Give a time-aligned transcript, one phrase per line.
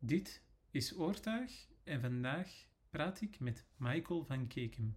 [0.00, 2.48] Dit is Oortuig en vandaag
[2.90, 4.96] praat ik met Michael van Kekem.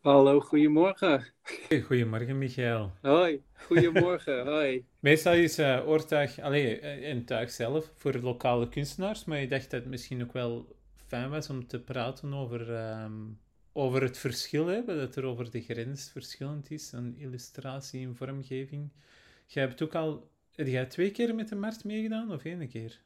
[0.00, 1.32] Hallo, goedemorgen.
[1.86, 2.92] Goedemorgen, Michael.
[3.00, 4.84] Hoi, goedemorgen, hoi.
[5.00, 9.70] Meestal is uh, oortuig allee, eh, een tuig zelf voor lokale kunstenaars, maar ik dacht
[9.70, 10.76] dat het misschien ook wel
[11.06, 13.12] fijn was om te praten over, ehm,
[13.72, 18.90] over het verschil, hè, dat er over de grens verschillend is aan illustratie en vormgeving.
[19.46, 23.00] Jij hebt ook al, heb jij twee keer met de markt meegedaan of één keer?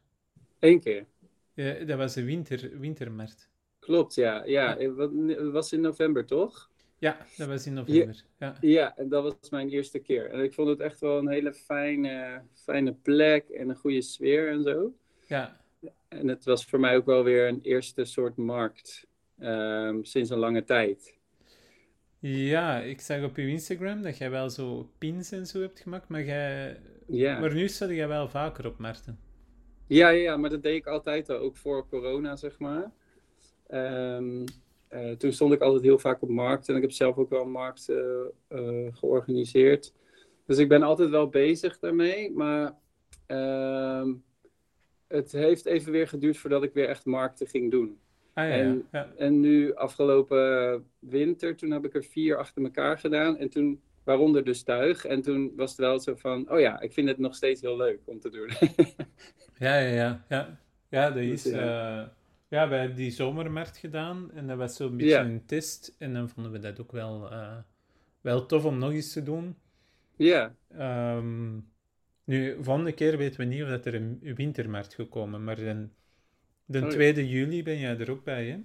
[0.58, 1.06] Eén keer.
[1.54, 3.50] Ja, dat was de winter, wintermarkt.
[3.78, 4.44] Klopt, ja.
[4.44, 4.76] ja.
[4.78, 6.70] Het was in november, toch?
[6.98, 8.24] Ja, dat was in november.
[8.38, 8.96] Ja, ja.
[8.96, 10.30] en dat was mijn eerste keer.
[10.30, 14.50] En ik vond het echt wel een hele fijne, fijne plek en een goede sfeer
[14.50, 14.94] en zo.
[15.26, 15.60] Ja.
[16.08, 19.06] En het was voor mij ook wel weer een eerste soort markt
[19.38, 21.18] um, sinds een lange tijd.
[22.18, 26.08] Ja, ik zag op uw Instagram dat jij wel zo pins en zo hebt gemaakt,
[26.08, 26.80] maar, jij...
[27.06, 27.38] ja.
[27.38, 29.18] maar nu zat jij wel vaker op markten.
[29.86, 32.92] Ja, ja, maar dat deed ik altijd al, ook voor corona, zeg maar.
[33.70, 34.44] Um,
[34.90, 37.42] uh, toen stond ik altijd heel vaak op markt en ik heb zelf ook wel
[37.42, 37.96] een markt uh,
[38.48, 39.92] uh, georganiseerd.
[40.46, 42.76] Dus ik ben altijd wel bezig daarmee, maar
[43.26, 44.14] ehm,
[45.08, 47.98] het heeft even weer geduurd voordat ik weer echt markten ging doen.
[48.36, 49.12] Ah, ja, en, ja.
[49.16, 54.44] en nu afgelopen winter, toen heb ik er vier achter elkaar gedaan en toen waaronder
[54.44, 55.04] dus tuig.
[55.04, 57.76] En toen was het wel zo van, oh ja, ik vind het nog steeds heel
[57.76, 58.48] leuk om te doen.
[59.66, 60.60] ja, ja, ja, ja.
[60.88, 61.42] Ja, dat is...
[61.42, 62.14] Dus, ja.
[62.48, 65.94] Ja, wij hebben die zomermarkt gedaan en dat was zo'n beetje een test.
[65.98, 67.56] En dan vonden we dat ook wel, eh,
[68.20, 69.56] wel tof om nog eens te doen.
[70.16, 71.60] ja, Ehm,
[72.24, 75.88] nu, volgende keer weten we niet of dat er een wintermarkt gekomen, maar de,
[76.66, 76.86] de ja.
[76.86, 78.58] 2 juli ben jij er ook bij, hè?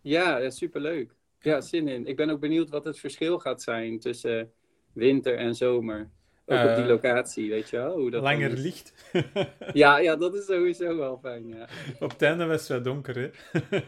[0.00, 1.14] ja, ja, superleuk.
[1.40, 2.06] Ja, zin in.
[2.06, 4.52] Ik ben ook benieuwd wat het verschil gaat zijn tussen
[4.92, 6.10] winter en zomer.
[6.46, 7.98] Ook op die Eh, locatie, weet je wel?
[7.98, 8.92] Hoe dat Langer licht.
[9.72, 11.70] Ja, ja, dat is sowieso wel fijn, ja.
[12.00, 13.30] Op het einde was het wel donker, hè?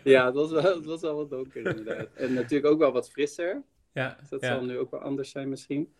[0.03, 2.12] Ja, het was wel, het was wel wat donker inderdaad.
[2.15, 3.65] En natuurlijk ook wel wat frisser.
[3.93, 5.95] Ja, Dus dat ja, zal nu ook wel anders zijn misschien.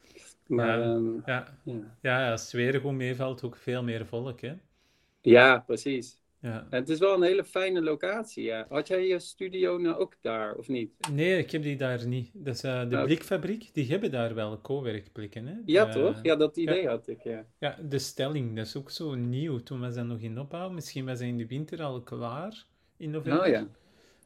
[0.47, 0.83] Maar Ja.
[0.83, 1.59] ehm, ja.
[1.65, 1.99] ja.
[2.03, 4.55] ja, als het weer goed meevalt, ook veel meer volk, hè?
[5.21, 6.20] ja, precies.
[6.41, 6.67] Ja.
[6.71, 8.67] En het is wel een hele fijne locatie, ja.
[8.69, 10.91] Had jij je studio nou ook daar, of niet?
[11.13, 12.31] Nee, ik heb die daar niet.
[12.33, 13.05] Dat is eh, de Oké.
[13.05, 15.55] blikfabriek, die hebben daar wel co-werkplekken, hè?
[15.65, 16.19] Ja, toch?
[16.23, 17.47] Ja, dat idee had ik, ja.
[17.59, 19.59] Ja, de stelling, dat is ook zo nieuw.
[19.59, 20.71] Toen was dat nog in opbouw.
[20.71, 23.43] Misschien was dat in de winter al klaar, in november.
[23.43, 23.67] Oh ja,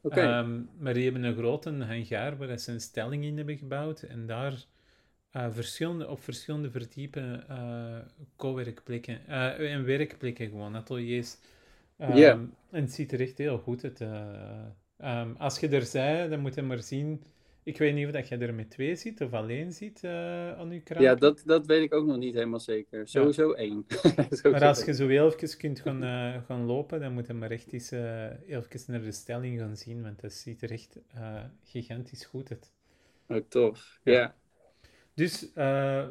[0.02, 0.20] oké.
[0.20, 4.02] Ehm, maar die hebben een grote hangar waar ze een stelling in hebben gebouwd.
[4.02, 4.64] En daar
[5.30, 7.98] eh, verschillende, op verschillende verdiepen eh
[8.36, 9.26] co-werkplekken
[9.58, 11.36] en werkplekken gewoon, ateliers.
[11.96, 12.32] Ja.
[12.70, 14.00] En het ziet er echt heel goed uit.
[14.00, 14.66] eh.
[14.98, 17.22] Ehm, als je er zei, dan moet je maar zien...
[17.62, 20.70] Ik weet niet of dat je er met twee zit of alleen zit eh, aan
[20.70, 21.02] je kraan.
[21.02, 23.08] Ja, dat, dat weet ik ook nog niet helemaal zeker.
[23.08, 23.84] Sowieso één.
[23.88, 27.32] Sowieso Maar als je zo heel even kunt gaan, eh, gaan lopen, dan moet je
[27.32, 30.98] maar echt eens even naar de stelling gaan zien, want dat ziet er echt
[31.64, 32.72] gigantisch goed uit.
[33.28, 34.00] Oh, tof.
[34.02, 34.12] Ja.
[34.12, 34.34] Ja.
[35.14, 35.50] Dus,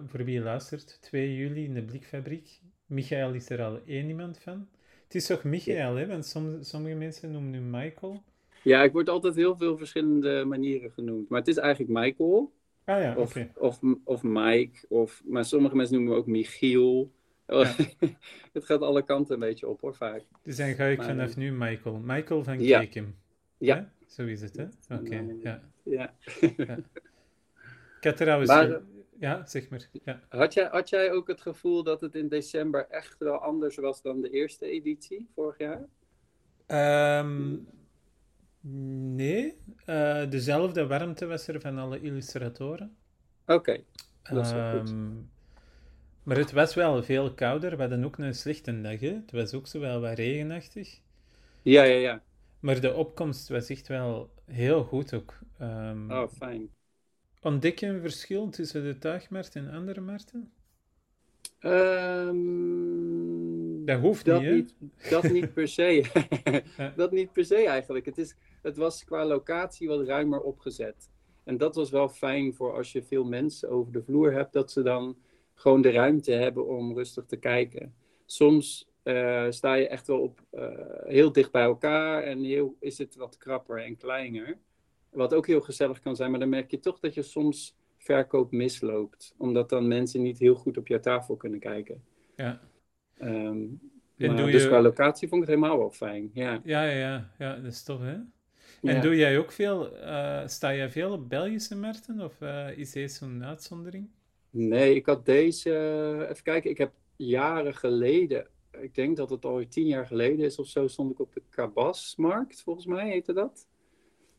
[0.05, 2.61] voor wie luistert, 2 juli in de Blikfabriek.
[2.85, 4.67] Michael is er al één iemand van.
[5.13, 6.07] Het is toch Michael, hè?
[6.07, 8.23] Want som- sommige mensen noemen hem Michael.
[8.63, 11.29] ja, ik word altijd heel veel verschillende manieren genoemd.
[11.29, 12.51] Maar het is eigenlijk Michael.
[12.85, 14.85] Ah ja, Of, of, of Mike.
[14.89, 17.11] Of, maar sommige mensen noemen me ook Michiel.
[17.47, 17.75] Ja.
[18.53, 20.23] het gaat alle kanten een beetje op hoor, vaak.
[20.43, 22.01] Dus dan ga ik Maar, vanaf nu Michael.
[22.03, 22.85] Michael van Ja.
[23.57, 23.91] Ja.
[24.07, 24.95] Zo is het, hè?
[24.95, 25.61] Oké, ja.
[25.83, 26.13] Ja.
[27.99, 28.49] Ik had trouwens...
[28.49, 28.81] Maar,
[29.23, 29.89] Ja, zeg maar.
[30.05, 30.19] Ja.
[30.29, 34.01] Had, jij, had jij ook het gevoel dat het in december echt wel anders was
[34.01, 35.87] dan de eerste editie vorig jaar?
[36.67, 37.55] Ehm,
[39.15, 42.95] nee, Eh, dezelfde warmte was er van alle illustratoren.
[43.45, 43.83] Oké,
[44.23, 44.89] dat is wel goed.
[44.89, 45.11] Ehm,
[46.23, 47.71] maar het was wel veel kouder.
[47.75, 48.99] We hadden ook een slechte dag.
[48.99, 49.13] Hè?
[49.13, 50.99] Het was ook zo wel wat regenachtig.
[51.61, 52.21] Ja, ja, ja.
[52.59, 55.39] Maar de opkomst was echt wel heel goed ook.
[55.57, 56.69] Ehm, Oh, fijn.
[57.43, 60.51] Ontdek je een verschil tussen de tuigmarkt en andere markten?
[61.59, 62.35] Ehm,
[63.85, 64.75] Dat hoeft dat niet,
[65.09, 66.03] dat niet per se.
[66.95, 68.05] Dat niet per se eigenlijk.
[68.05, 71.09] Het, is, het was qua locatie wat ruimer opgezet.
[71.43, 74.71] En dat was wel fijn voor als je veel mensen over de vloer hebt, dat
[74.71, 75.17] ze dan
[75.53, 77.95] gewoon de ruimte hebben om rustig te kijken.
[78.25, 80.69] Soms eh, sta je echt wel op eh,
[81.03, 84.57] heel dicht bij elkaar en heel, is het wat krapper en kleiner.
[85.13, 88.51] Wat ook heel gezellig kan zijn, maar dan merk je toch dat je soms verkoop
[88.51, 89.33] misloopt.
[89.37, 92.03] Omdat dan mensen niet heel goed op jouw tafel kunnen kijken.
[92.35, 92.59] Ja.
[93.17, 93.65] Ehm,
[94.17, 96.29] En dus qua locatie vond ik het helemaal wel fijn.
[96.33, 96.61] Ja.
[96.63, 98.13] Ja, ja, ja, ja, dat is tof, hè?
[98.13, 98.27] En
[98.81, 99.01] Ja.
[99.01, 103.15] doe jij ook veel, eh, sta jij veel op Belgische markten of eh, is deze
[103.15, 104.09] zo'n uitzondering?
[104.49, 105.69] Nee, ik had deze.
[105.75, 108.47] eh, even kijken, ik heb jaren geleden.
[108.81, 110.87] Ik denk dat het alweer tien jaar geleden is of zo.
[110.87, 113.67] Stond ik op de Kabasmarkt, volgens mij heette dat.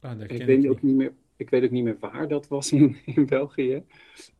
[0.04, 2.48] Ah, Ik ken weet, ik ook niet meer, ik weet ook niet meer waar dat
[2.48, 3.82] was in, in België.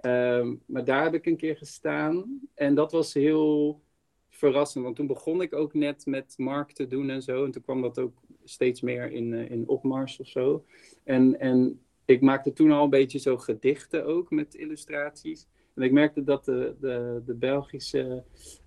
[0.00, 2.40] Ehm, maar daar heb ik een keer gestaan.
[2.54, 3.80] En dat was heel
[4.28, 4.84] verrassend.
[4.84, 7.44] Want toen begon ik ook net met markten doen en zo.
[7.44, 10.64] En toen kwam dat ook steeds meer in, eh, in opmars of zo.
[11.04, 15.46] En, en ik maakte toen al een beetje zo gedichten ook met illustraties.
[15.74, 18.24] En ik merkte dat de, de, de Belgische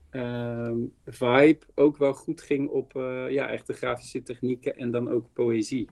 [0.09, 5.33] ehm, vibe ook wel goed ging op eh, ja, echte grafische technieken en dan ook
[5.33, 5.87] poëzie.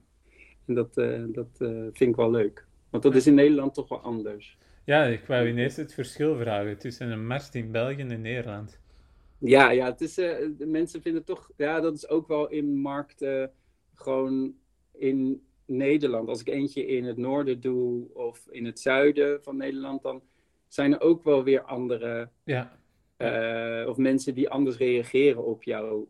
[0.66, 2.66] En dat, eh, dat eh, vind ik wel leuk.
[2.90, 4.58] Want dat is in Nederland toch wel anders.
[4.84, 8.80] Ja, ik wou ineens het verschil vragen tussen een markt in België en Nederland.
[9.38, 12.76] Ja, ja het is, eh, de mensen vinden toch, ja, dat is ook wel in
[12.76, 13.52] markten
[13.94, 14.54] gewoon
[14.92, 16.30] in Nederland.
[16.30, 20.22] Als ik eentje in het noorden doe of in het zuiden van Nederland, dan
[20.68, 22.80] zijn er ook wel weer andere, Ja,
[23.88, 26.08] of mensen die anders reageren op jouw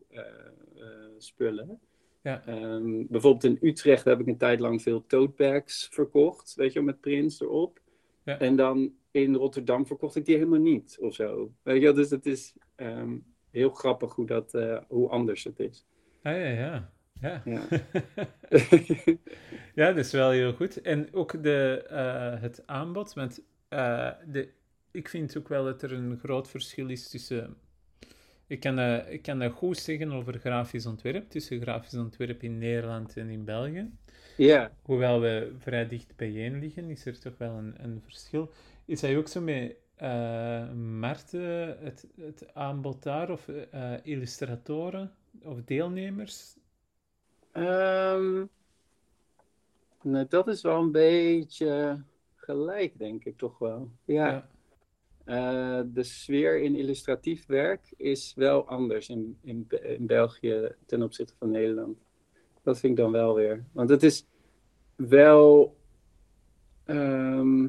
[1.18, 1.80] spullen.
[2.26, 6.74] Ja, Ehm, bijvoorbeeld in Utrecht heb ik een tijd lang veel tote bags verkocht, weet
[6.74, 7.82] je met Prins erop.
[8.24, 8.40] Ja.
[8.40, 11.54] En dan in Rotterdam verkocht ik die helemaal niet, of zo.
[11.62, 13.18] Weet je dus het is ehm,
[13.52, 15.86] heel grappig hoe, dat, eh, hoe anders het is.
[16.22, 16.94] ah, ja, ja.
[17.22, 17.42] Ja.
[17.46, 17.68] Ja.
[19.80, 20.82] ja, dat is wel heel goed.
[20.82, 24.50] En ook de, eh, het aanbod, want eh, de,
[24.92, 27.58] ik vind ook wel dat er een groot verschil is tussen...
[28.48, 32.58] Ik kan, eh, ik kan dat goed zeggen over grafisch ontwerp, tussen grafisch ontwerp in
[32.58, 33.92] Nederland en in België.
[34.38, 38.52] ja, Hoewel we vrij dicht bijeen liggen, is er toch wel een, een verschil.
[38.86, 45.14] Is hij ook zo met eh markten, het, het aanbod daar, of eh, illustratoren
[45.44, 46.58] of deelnemers?
[47.52, 48.46] Ehm,
[50.02, 52.04] nou, dat is wel een beetje
[52.36, 53.92] gelijk, denk ik toch wel.
[54.06, 54.28] Ja.
[54.28, 54.50] Ja.
[55.26, 61.02] Eh, de sfeer in illustratief werk is wel anders in, in, Be- in België ten
[61.02, 61.98] opzichte van Nederland.
[62.64, 63.66] Dat vind ik dan wel weer.
[63.72, 64.26] Want het is
[64.96, 65.78] wel
[66.84, 67.68] ehm,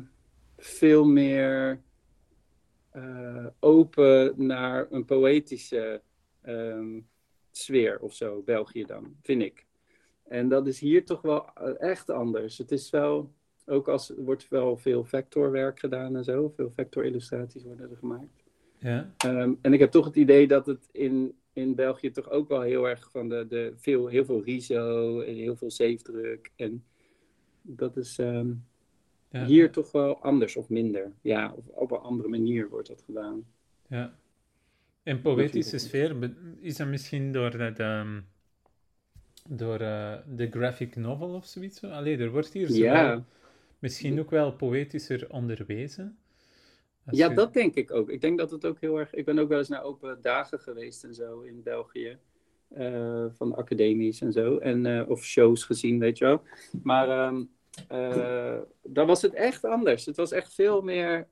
[0.57, 1.83] veel meer
[2.91, 6.03] eh, open naar een poëtische
[6.41, 7.01] ehm,
[7.51, 9.67] sfeer of zo, België dan, vind ik.
[10.23, 12.59] En dat is hier toch wel eh, echt anders.
[12.59, 13.33] Het is wel,
[13.67, 18.45] ook als er wordt wel veel vectorwerk gedaan en zo, veel vectorillustraties worden er gemaakt.
[18.79, 22.49] Ja, Ehm, en ik heb toch het idee dat het in, in België toch ook
[22.49, 26.51] wel heel erg van de, de veel, heel veel riso en heel veel zeefdruk.
[26.57, 26.85] En
[27.63, 28.53] dat is ehm,
[29.31, 31.13] ja, hier toch wel anders of minder.
[31.21, 33.47] Ja, of op een andere manier wordt dat gedaan.
[33.89, 34.19] Ja.
[35.03, 38.21] En poëtische sfeer, is dat misschien door, dat, ehm,
[39.49, 41.85] door eh, de graphic novel of zoiets?
[41.85, 43.25] Allee, er wordt hier zo Ja,
[43.79, 46.19] misschien ook wel poëtischer onderwezen.
[47.07, 48.11] Als ja, dat denk ik ook.
[48.11, 49.15] Ik denk dat het ook heel erg.
[49.15, 52.19] Ik ben ook wel eens naar open dagen geweest en zo in België.
[52.69, 54.59] eh, van academies en zo.
[54.59, 56.43] En, eh, of shows gezien, weet je wel.
[56.83, 57.43] Maar ehm
[57.89, 60.07] eh, daar was het echt anders.
[60.07, 61.29] Het was echt veel meer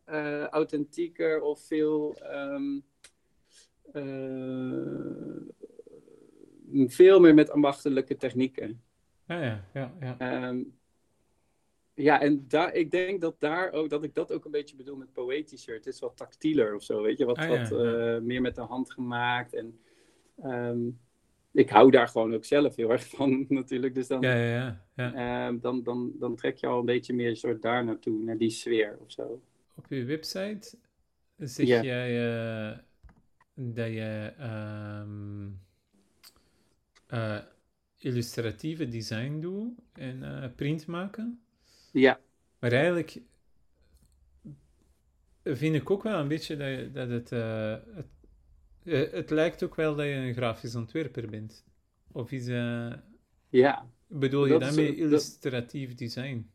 [0.51, 2.15] authentieker of veel.
[2.23, 2.79] ehm,
[3.93, 5.45] eh,
[6.87, 8.83] veel meer met ambachtelijke technieken.
[9.27, 10.19] Ah, ja, ja, ja.
[10.19, 10.63] Ehm,
[11.95, 14.97] ja, en daar, ik denk dat, daar ook, dat ik dat ook een beetje bedoel
[14.97, 15.75] met poëtischer.
[15.75, 17.25] Het is wat tactieler of zo, weet je.
[17.25, 18.15] Wat, Ah, ja, wat ja.
[18.17, 19.55] eh, meer met de hand gemaakt.
[19.55, 19.79] En
[20.43, 20.89] ehm,
[21.53, 23.95] ik hou daar gewoon ook zelf heel erg van natuurlijk.
[23.95, 25.47] Dus dan, Ja, ja, ja, ja.
[25.49, 28.51] ehm, dan, dan, dan trek je al een beetje meer soort daar naartoe, naar die
[28.51, 29.41] sfeer of zo.
[29.75, 30.79] Op je website
[31.37, 31.83] zeg Ja.
[31.83, 32.27] jij
[32.73, 32.79] eh,
[33.55, 35.49] dat je ehm,
[37.07, 37.39] eh,
[37.99, 41.44] illustratieve design doet en print maken.
[41.95, 42.21] Ja,
[42.59, 43.21] Maar eigenlijk
[45.45, 48.07] vind ik ook wel een beetje dat, je- dat het, eh, het,
[48.85, 51.65] eh, het lijkt ook wel dat je een grafisch ontwerper bent.
[52.13, 52.93] Of is, eh,
[53.49, 53.87] ja.
[54.07, 56.51] bedoel je dat- illustratief design?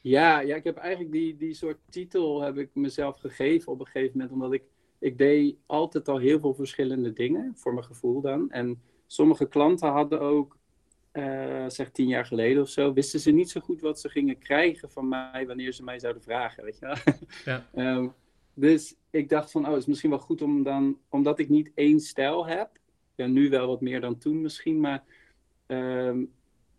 [0.00, 3.86] Ja, ja, ik heb eigenlijk die, die soort titel heb ik mezelf gegeven op een
[3.86, 4.32] gegeven moment.
[4.32, 4.62] Omdat ik,
[4.98, 8.50] ik deed altijd al heel veel verschillende dingen, voor mijn gevoel dan.
[8.50, 10.55] En sommige klanten hadden ook,
[11.16, 14.38] eh, zeg tien jaar geleden of zo, wisten ze niet zo goed wat ze gingen
[14.38, 17.14] krijgen van mij wanneer ze mij zouden vragen, weet je wel.
[17.44, 17.66] Ja.
[17.84, 18.08] Ehm,
[18.54, 21.70] dus ik dacht van, oh, het is misschien wel goed om dan, omdat ik niet
[21.74, 22.70] één stijl heb,
[23.14, 25.04] ja, nu wel wat meer dan toen misschien, maar
[25.66, 26.24] ehm,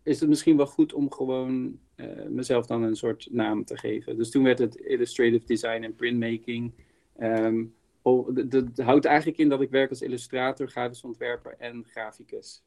[0.02, 4.16] is het misschien wel goed om gewoon eh, mezelf dan een soort naam te geven.
[4.16, 6.72] Dus toen werd het illustrative design en printmaking.
[7.16, 7.64] Ehm,
[8.02, 11.84] oh, d- d- Het houdt eigenlijk in dat ik werk als illustrator, grafisch ontwerper en
[11.86, 12.62] graficus.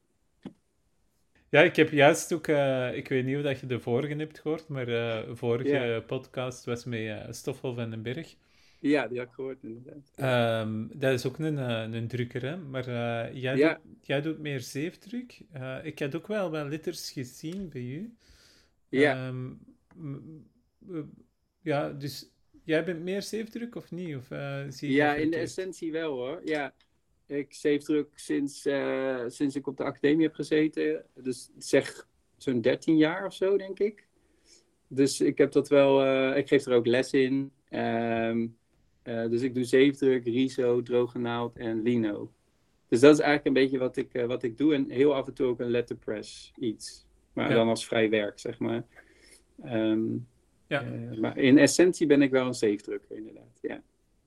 [1.51, 4.39] Ja, ik heb juist ook, uh, ik weet niet of dat je de vorige hebt
[4.39, 8.35] gehoord, maar de uh, vorige podcast was met uh, Stoffel van den Berg.
[8.79, 10.11] Ja, die had ik gehoord inderdaad.
[10.15, 11.57] Ehm, dat is ook een,
[11.93, 12.57] een drukker, hè?
[12.57, 12.85] maar
[13.35, 15.41] jij, doet, jij doet meer zeefdruk.
[15.83, 18.15] Ik heb ook wel wat letters gezien bij u.
[18.89, 19.27] Ja.
[19.27, 19.49] Ehm,
[21.61, 22.29] ja, dus
[22.63, 24.15] jij bent meer zeefdruk of niet?
[24.15, 24.27] Of,
[24.69, 26.41] zie Ja, in de essentie wel hoor.
[26.45, 26.73] Ja,
[27.31, 31.05] ik zeefdruk sinds, eh, sinds ik op de academie heb gezeten.
[31.13, 32.07] Dus zeg
[32.37, 34.07] zo'n 13 jaar of zo, denk ik.
[34.87, 37.51] Dus ik heb dat wel, eh, ik geef er ook les in.
[37.69, 38.47] Ehm,
[39.03, 42.31] eh, dus ik doe zeefdruk, riso, droge naald en lino.
[42.87, 44.73] Dus dat is eigenlijk een beetje wat ik, wat ik doe.
[44.73, 47.05] En heel af en toe ook een letterpress iets.
[47.33, 47.55] Maar Ja.
[47.55, 48.83] dan als vrij werk, zeg maar.
[49.63, 50.07] Ehm,
[50.67, 50.85] Ja.
[51.19, 53.59] maar in essentie ben ik wel een zeefdrukker, inderdaad.
[53.61, 53.83] Ja.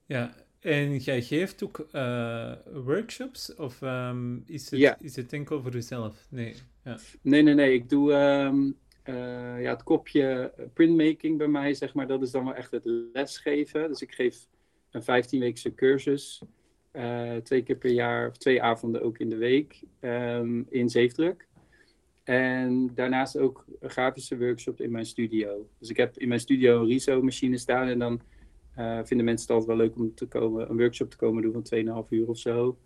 [0.06, 0.34] Ja,
[0.64, 4.96] en jij geeft ook eh, workshops of ehm, is, het, Ja.
[5.00, 6.26] is het enkel voor jezelf?
[6.30, 6.54] Nee.
[6.84, 6.98] Ja.
[7.22, 7.72] Nee, nee, nee.
[7.74, 8.70] Ik doe ehm,
[9.02, 12.06] eh, ja, het kopje printmaking bij mij, zeg maar.
[12.06, 13.88] Dat is dan wel echt het lesgeven.
[13.88, 14.46] Dus ik geef
[14.90, 16.42] een 15-weekse cursus.
[16.90, 21.46] eh, twee keer per jaar, of twee avonden ook in de week, ehm, in zeefdruk.
[22.24, 25.68] En daarnaast ook grafische workshops in mijn studio.
[25.78, 27.88] Dus ik heb in mijn studio een RISO-machine staan.
[27.88, 28.20] En dan
[28.74, 31.52] eh, vinden mensen het altijd wel leuk om te komen, een workshop te komen doen
[31.52, 32.78] van 2,5 uur of zo.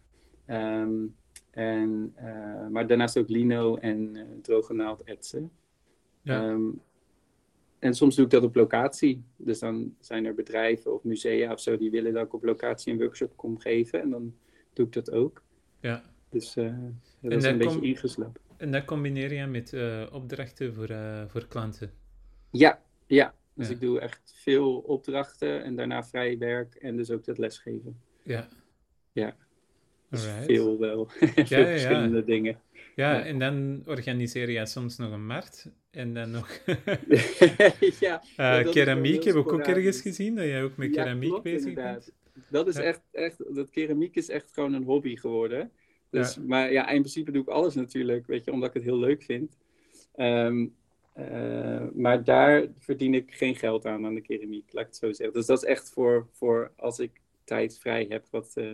[0.46, 1.06] Ehm,
[1.50, 5.50] en, eh, maar daarnaast ook lino en eh droge naald etsen.
[6.22, 6.42] Ja.
[6.42, 6.66] Ehm,
[7.78, 9.24] en soms doe ik dat op locatie.
[9.36, 12.92] Dus dan zijn er bedrijven of musea of zo die willen dat ik op locatie
[12.92, 14.00] een workshop kom geven.
[14.00, 14.34] En dan
[14.72, 15.42] doe ik dat ook.
[15.80, 16.02] ja.
[16.30, 16.64] Dus dat
[17.20, 18.40] En is een beetje ingeslapen.
[18.56, 19.76] En dat combineer je met
[20.12, 20.88] opdrachten voor,
[21.28, 21.92] voor klanten.
[22.50, 23.34] Ja, ja.
[23.58, 23.74] Dus Ja.
[23.74, 28.00] ik doe echt veel opdrachten en daarna vrij werk en dus ook dat lesgeven.
[28.22, 28.48] Ja.
[29.12, 29.36] Ja.
[30.10, 30.44] Dus Alright.
[30.46, 31.06] veel wel.
[31.10, 31.66] veel ja, ja.
[31.66, 32.60] verschillende dingen.
[32.94, 35.70] Ja, en dan organiseer je soms nog een markt.
[35.90, 38.22] En dan nog eh ja,
[38.60, 42.12] is keramiek heb ik ook ergens gezien, dat jij ook met keramiek klopt, bezig inderdaad.
[42.34, 42.46] bent.
[42.50, 45.70] Dat is echt, echt, dat keramiek is echt gewoon een hobby geworden.
[46.10, 46.38] Dus.
[46.46, 49.22] Maar ja, in principe doe ik alles natuurlijk, weet je, omdat ik het heel leuk
[49.22, 49.56] vind.
[50.14, 50.66] Ehm,
[51.18, 55.12] eh, maar daar verdien ik geen geld aan, aan de keramiek, laat ik het zo
[55.12, 55.32] zeggen.
[55.36, 58.70] Dus dat is echt voor, voor als ik tijd vrij heb, wat eh,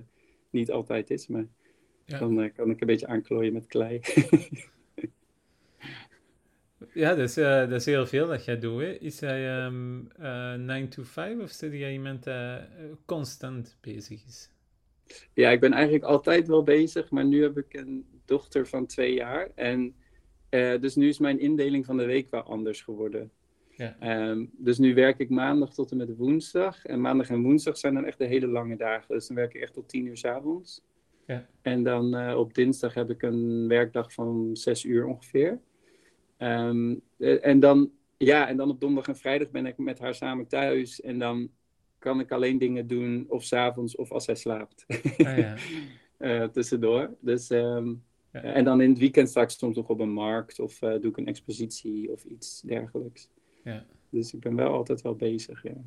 [0.51, 1.27] niet altijd is.
[1.27, 1.47] Maar
[2.05, 2.19] Ja.
[2.19, 4.01] dan eh, kan ik een beetje aanklooien met klei.
[6.93, 8.81] Ja, dat is, dat is heel veel dat jij doet.
[8.81, 8.93] Hè.
[8.93, 12.35] Is hij ehm 9 to 5 of zit jij iemand die
[13.05, 14.51] constant bezig is?
[15.33, 19.15] Ja, ik ben eigenlijk altijd wel bezig, maar nu heb ik een dochter van twee
[19.15, 19.51] jaar.
[19.55, 19.95] En
[20.55, 23.31] eh, dus nu is mijn indeling van de week wel anders geworden.
[23.77, 23.97] Ja.
[24.01, 26.85] Ehm, dus nu werk ik maandag tot en met woensdag.
[26.85, 29.15] En maandag en woensdag zijn dan echt de hele lange dagen.
[29.15, 30.83] Dus dan werk ik echt tot tien uur 's avonds.
[31.27, 31.47] Ja.
[31.63, 35.61] En dan eh, op dinsdag heb ik een werkdag van zes uur ongeveer.
[36.37, 40.15] Ehm, eh, en, dan, ja, en dan op donderdag en vrijdag ben ik met haar
[40.15, 41.01] samen thuis.
[41.01, 41.51] En dan
[41.99, 44.85] kan ik alleen dingen doen of s'avonds of als zij slaapt.
[45.19, 46.49] Ah, ja.
[46.53, 47.17] tussendoor.
[47.21, 47.95] Dus, ehm,
[48.43, 48.43] Ja.
[48.43, 51.11] En dan in het weekend sta ik soms nog op een markt of eh, doe
[51.11, 53.29] ik een expositie of iets dergelijks.
[53.65, 53.87] Ja.
[54.11, 55.85] Dus ik ben wel altijd wel bezig, ja.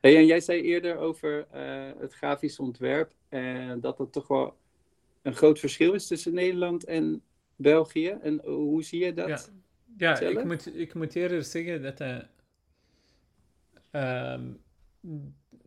[0.00, 4.56] Hey, en jij zei eerder over eh, het grafisch ontwerp en dat er toch wel
[5.22, 7.22] een groot verschil is tussen Nederland en
[7.56, 8.08] België.
[8.08, 9.52] En hoe zie je dat?
[9.96, 10.20] Ja.
[10.20, 12.00] Ik moet, ik moet eerder zeggen dat
[13.90, 14.52] ehm,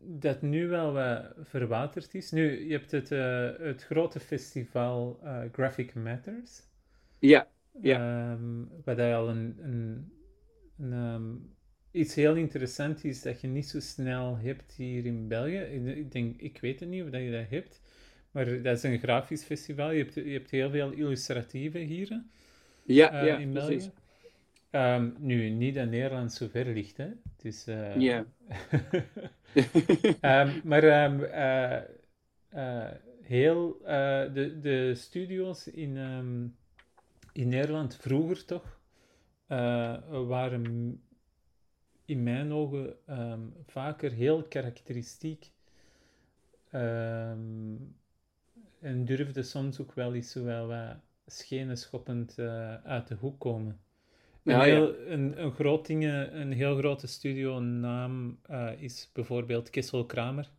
[0.02, 2.30] dat nu wel wat verwaterd is.
[2.30, 6.62] Nu, je hebt het, eh, het grote festival eh, Graphic Matters.
[7.18, 7.48] Ja,
[7.80, 8.30] Ja.
[8.32, 10.12] Ehm, wat al een, een,
[10.78, 11.34] een, ehm,
[11.90, 15.58] iets heel interessant is dat je niet zo snel hebt hier in België.
[15.58, 17.80] Ik, denk, ik weet het niet of dat je dat hebt,
[18.30, 19.90] maar dat is een grafisch festival.
[19.90, 22.18] Je hebt, je hebt heel veel illustratieve hier hè,
[22.84, 23.90] ja, eh, ja, in precies.
[24.70, 27.10] Ehm, nu, niet dat Nederland zo ver ligt, hè.
[27.66, 28.26] Eh, Ja.
[30.20, 31.82] Ehm, maar ehm, eh,
[32.48, 33.78] eh, heel
[34.32, 35.96] de, de studio's in,
[37.32, 38.80] in Nederland vroeger toch
[40.26, 41.02] waren
[42.04, 42.96] in mijn ogen
[43.66, 45.52] vaker heel karakteristiek
[48.80, 50.96] en durfde soms ook wel eens zo wel wat
[51.26, 53.80] schenenschoppend eh uit de hoek komen.
[54.50, 54.74] Een, Ja, ja.
[54.74, 60.06] heel, een, een, groot ding, eh, een heel grote studio naam eh, is bijvoorbeeld Kessel
[60.06, 60.50] Kramer.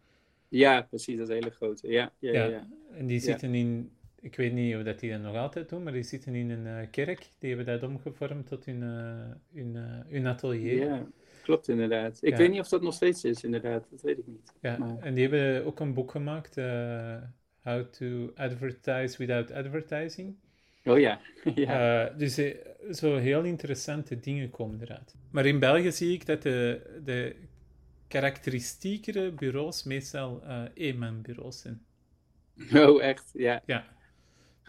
[0.50, 1.88] ja, precies, dat is een hele grote.
[1.88, 2.68] Ja, ja, ja.
[2.94, 5.94] En die zitten in, ik weet niet of dat die dat nog altijd doen, maar
[5.94, 7.30] die zitten in een eh, kerk.
[7.40, 8.82] Die hebben dat omgevormd tot hun,
[9.54, 9.76] hun,
[10.08, 10.86] hun atelier.
[10.86, 11.06] Ja,
[11.44, 12.18] klopt inderdaad.
[12.22, 13.88] Ik weet niet of dat nog steeds is, inderdaad.
[13.90, 14.54] Dat weet ik niet.
[14.62, 16.56] Ja, Maar- en die hebben ook een boek gemaakt,
[17.62, 20.36] How to Advertise Without Advertising.
[20.84, 21.22] Oh ja.
[21.56, 22.10] ja.
[22.10, 22.56] Uh, dus uh,
[22.92, 25.16] zo heel interessante dingen komen eruit.
[25.30, 27.36] Maar in België zie ik dat de, de
[28.08, 31.86] karakteristiekere bureaus meestal uh, eenman-bureaus zijn.
[32.74, 33.30] Oh, echt?
[33.34, 33.64] Ja.
[33.66, 33.86] Ja.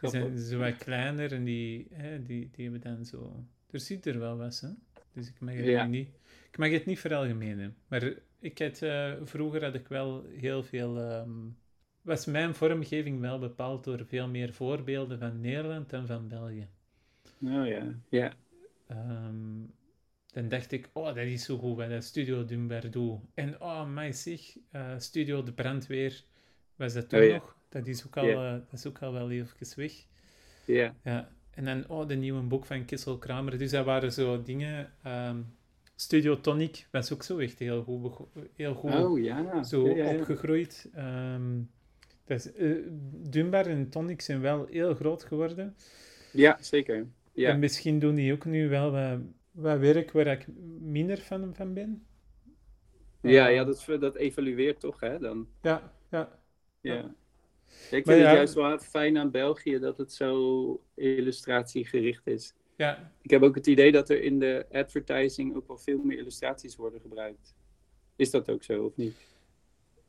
[0.01, 3.45] Die zijn zo wat kleiner en die, hè, die, die hebben dan zo...
[3.71, 4.69] Er ziet er wel wat, hè.
[5.13, 5.87] Dus ik mag het ja.
[5.87, 6.09] niet...
[6.51, 7.77] Ik mag het niet veralgemenen.
[7.89, 10.99] Maar ik had, uh, vroeger had ik wel heel veel...
[10.99, 11.57] Um,
[12.03, 16.69] was mijn vormgeving wel bepaald door veel meer voorbeelden van Nederland dan van België.
[17.45, 18.33] Oh ja, ja.
[18.91, 19.71] Um,
[20.27, 23.21] dan dacht ik, oh, dat is zo goed bij de Studio Dumbardo.
[23.35, 24.41] En oh, mij zeg,
[24.73, 26.25] uh, Studio de Brandweer
[26.77, 27.35] was dat toen oh, ja.
[27.35, 27.57] nog.
[27.69, 28.55] Dat is, ook al, yeah.
[28.55, 29.93] uh, dat is ook al wel even weg.
[30.65, 30.93] Yeah.
[31.05, 31.29] Ja.
[31.51, 33.59] En dan, oh, de nieuwe boek van Kissel Kramer.
[33.59, 34.93] Dus dat waren zo dingen...
[35.07, 35.55] Um,
[35.97, 39.63] Studio Tonic was ook zo echt heel goed, heel goed oh, ja.
[39.63, 40.91] zo ja, ja, opgegroeid.
[40.97, 41.71] Um,
[42.33, 45.77] dus, uh, Dunbar en Tonic zijn wel heel groot geworden.
[46.33, 47.07] Ja, zeker.
[47.33, 47.51] Ja.
[47.51, 49.19] En misschien doen die ook nu wel wat,
[49.51, 50.47] wat werk waar ik
[50.81, 52.07] minder van, van ben.
[53.21, 55.19] Ja, ja dat, dat evalueert toch, hè?
[55.19, 55.49] Dan.
[55.63, 56.41] Ja, ja.
[56.81, 56.95] Ja.
[56.95, 57.15] ja.
[57.91, 62.55] ik vind het juist wel fijn aan België dat het zo illustratiegericht is.
[62.77, 63.13] Ja.
[63.23, 66.77] Ik heb ook het idee dat er in de advertising ook wel veel meer illustraties
[66.77, 67.55] worden gebruikt.
[68.17, 69.15] Is dat ook zo, of niet?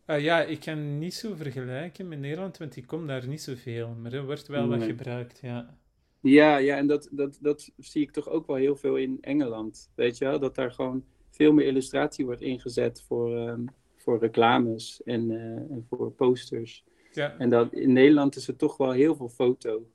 [0.08, 3.96] Uh, ja, ik kan niet zo vergelijken met Nederland, want ik kom daar niet zoveel.
[4.02, 4.78] Maar er wordt wel nee.
[4.80, 5.78] wat gebruikt, ja.
[6.20, 9.92] Ja, ja en dat, dat, dat zie ik toch ook wel heel veel in Engeland.
[9.96, 10.40] Weet je wel?
[10.40, 15.86] Dat daar gewoon veel meer illustratie wordt ingezet voor, um, voor reclames en, uh, en
[15.90, 16.84] voor posters.
[17.12, 17.38] Ja.
[17.38, 19.88] En dat, in Nederland is er toch wel heel veel foto.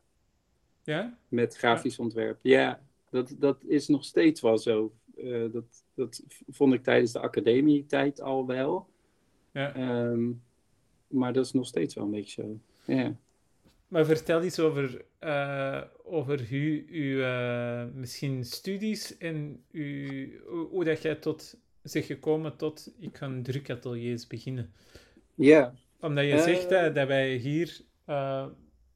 [0.82, 1.18] Ja?
[1.28, 2.04] Met grafisch ja.
[2.04, 2.38] ontwerp.
[2.42, 4.92] Ja, dat, dat is nog steeds wel zo.
[5.16, 8.88] Uh, dat, dat vond ik tijdens de academietijd al wel.
[9.58, 10.00] Ja.
[10.10, 10.42] Um,
[11.06, 12.58] maar dat is nog steeds wel een beetje zo.
[12.92, 13.16] Ja.
[13.88, 20.84] Maar vertel eens over, uh, over uw, uw uh, misschien studies en uw, hoe, hoe
[20.84, 24.72] dat jij tot zich gekomen tot ik ga drukateliers beginnen.
[25.34, 25.74] Ja.
[26.00, 27.80] Omdat je uh, zegt dat, dat wij hier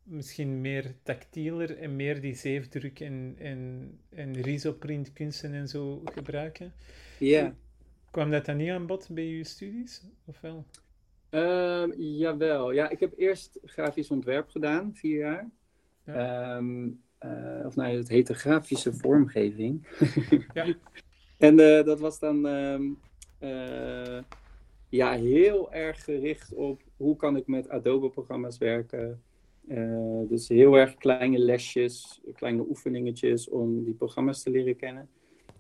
[0.03, 6.73] misschien meer tactieler en meer die zeefdruk en, en, en risoprint kunsten en zo gebruiken.
[7.19, 7.55] Ja.
[8.13, 10.65] Kwam dat dan niet aan bod bij je studies, of wel?
[11.31, 12.73] Um, jawel.
[12.73, 15.51] Ja, ik heb eerst grafisch ontwerp gedaan, vier jaar.
[16.07, 16.57] Ja.
[16.57, 19.87] Um, uh, of nou, het heette grafische vormgeving.
[20.55, 20.67] ja.
[21.39, 22.99] En uh, dat was dan um,
[23.41, 24.21] uh,
[24.89, 29.23] ja, heel erg gericht op hoe kan ik met Adobe-programma's werken.
[30.29, 35.09] dus heel erg kleine lesjes, kleine oefeningetjes om die programma's te leren kennen.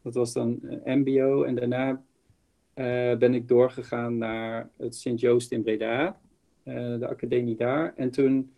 [0.02, 2.02] Dat was dan MBO en daarna
[3.18, 6.20] ben ik doorgegaan naar het Sint-Joost in Breda,
[6.64, 7.94] uh, de academie daar.
[7.96, 8.52] En toen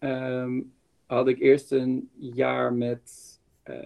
[0.00, 0.72] um,
[1.06, 3.76] had ik eerst een jaar met, uh,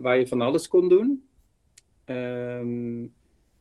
[0.00, 1.28] waar je van alles kon doen.
[2.06, 3.14] Um,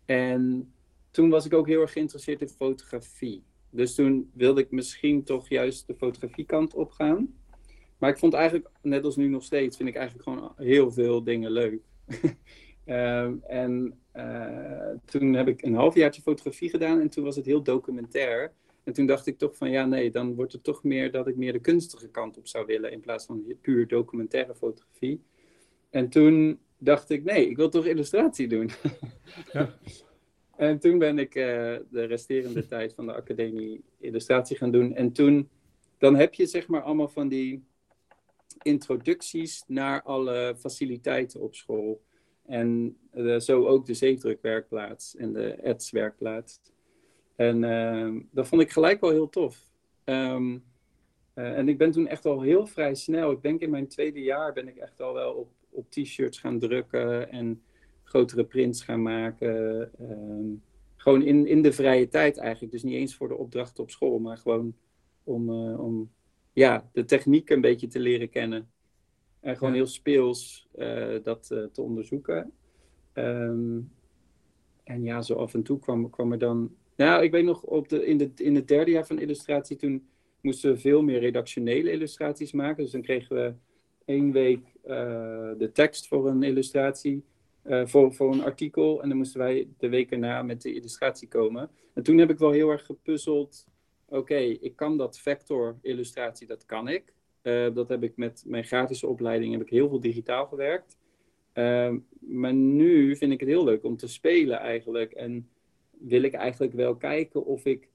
[0.05, 0.73] en
[1.11, 3.43] toen was ik ook heel erg geïnteresseerd in fotografie.
[3.69, 7.33] Dus toen wilde ik misschien toch juist de fotografiekant opgaan.
[7.97, 11.23] Maar ik vond eigenlijk, net als nu nog steeds, vind ik eigenlijk gewoon heel veel
[11.23, 11.81] dingen leuk.
[12.85, 17.63] um, en uh, toen heb ik een halfjaartje fotografie gedaan en toen was het heel
[17.63, 18.53] documentair.
[18.83, 21.35] En toen dacht ik toch van ja, nee, dan wordt het toch meer dat ik
[21.35, 25.21] meer de kunstige kant op zou willen in plaats van puur documentaire fotografie.
[25.89, 28.69] En toen dacht ik, nee, ik wil toch illustratie doen.
[29.51, 29.73] Ja.
[30.55, 31.43] en toen ben ik uh,
[31.89, 34.95] de resterende tijd van de academie illustratie gaan doen.
[34.95, 35.49] En toen,
[35.97, 37.63] dan heb je zeg maar allemaal van die
[38.61, 42.01] introducties naar alle faciliteiten op school.
[42.45, 46.61] En uh, zo ook de zeefdrukwerkplaats en de ads-werkplaats.
[47.35, 49.71] En uh, dat vond ik gelijk wel heel tof.
[50.05, 50.63] Um,
[51.35, 54.19] uh, en ik ben toen echt al heel vrij snel, ik denk in mijn tweede
[54.21, 57.61] jaar ben ik echt al wel op, op t-shirts gaan drukken en
[58.03, 59.91] grotere prints gaan maken.
[60.01, 60.63] Um,
[60.95, 62.71] gewoon in, in de vrije tijd eigenlijk.
[62.71, 64.75] Dus niet eens voor de opdrachten op school, maar gewoon
[65.23, 66.11] om, uh, om
[66.53, 68.71] ja, de techniek een beetje te leren kennen.
[69.43, 69.79] En gewoon ja.
[69.79, 72.51] heel speels uh, dat uh, te onderzoeken.
[73.13, 73.91] Um,
[74.83, 76.75] en ja, zo af en toe kwam, kwam er dan.
[76.95, 80.07] Nou, ik weet nog, op de, in, de, in het derde jaar van illustratie, toen
[80.41, 82.83] moesten we veel meer redactionele illustraties maken.
[82.83, 83.53] Dus dan kregen we
[84.05, 84.91] één week uh,
[85.57, 87.23] de tekst voor een illustratie,
[87.83, 89.01] voor, voor een artikel.
[89.01, 91.69] En dan moesten wij de week erna met de illustratie komen.
[91.93, 93.67] En toen heb ik wel heel erg gepuzzeld.
[94.05, 97.13] Oké, okay, ik kan dat vector illustratie, dat kan ik.
[97.43, 100.97] Uh, dat heb ik met mijn grafische opleiding heb ik heel veel digitaal gewerkt.
[101.53, 105.11] Uh, maar nu vind ik het heel leuk om te spelen eigenlijk.
[105.11, 105.49] En
[105.91, 107.89] wil ik eigenlijk wel kijken of ik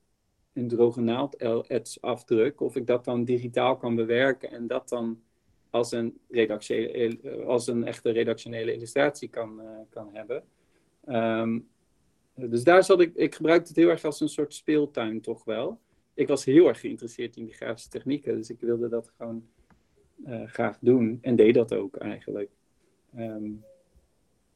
[0.52, 2.60] een droge naald ads afdruk.
[2.60, 5.22] Of ik dat dan digitaal kan bewerken en dat dan
[5.70, 10.44] als een, redactionele, als een echte redactionele illustratie kan, kan hebben.
[11.04, 11.58] Ehm,
[12.34, 15.80] dus daar zat ik, ik gebruikte het heel erg als een soort speeltuin toch wel.
[16.18, 19.48] Ik was heel erg geïnteresseerd in die grafische technieken, dus ik wilde dat gewoon
[20.46, 22.50] graag doen en deed dat ook eigenlijk.
[23.18, 23.64] Um,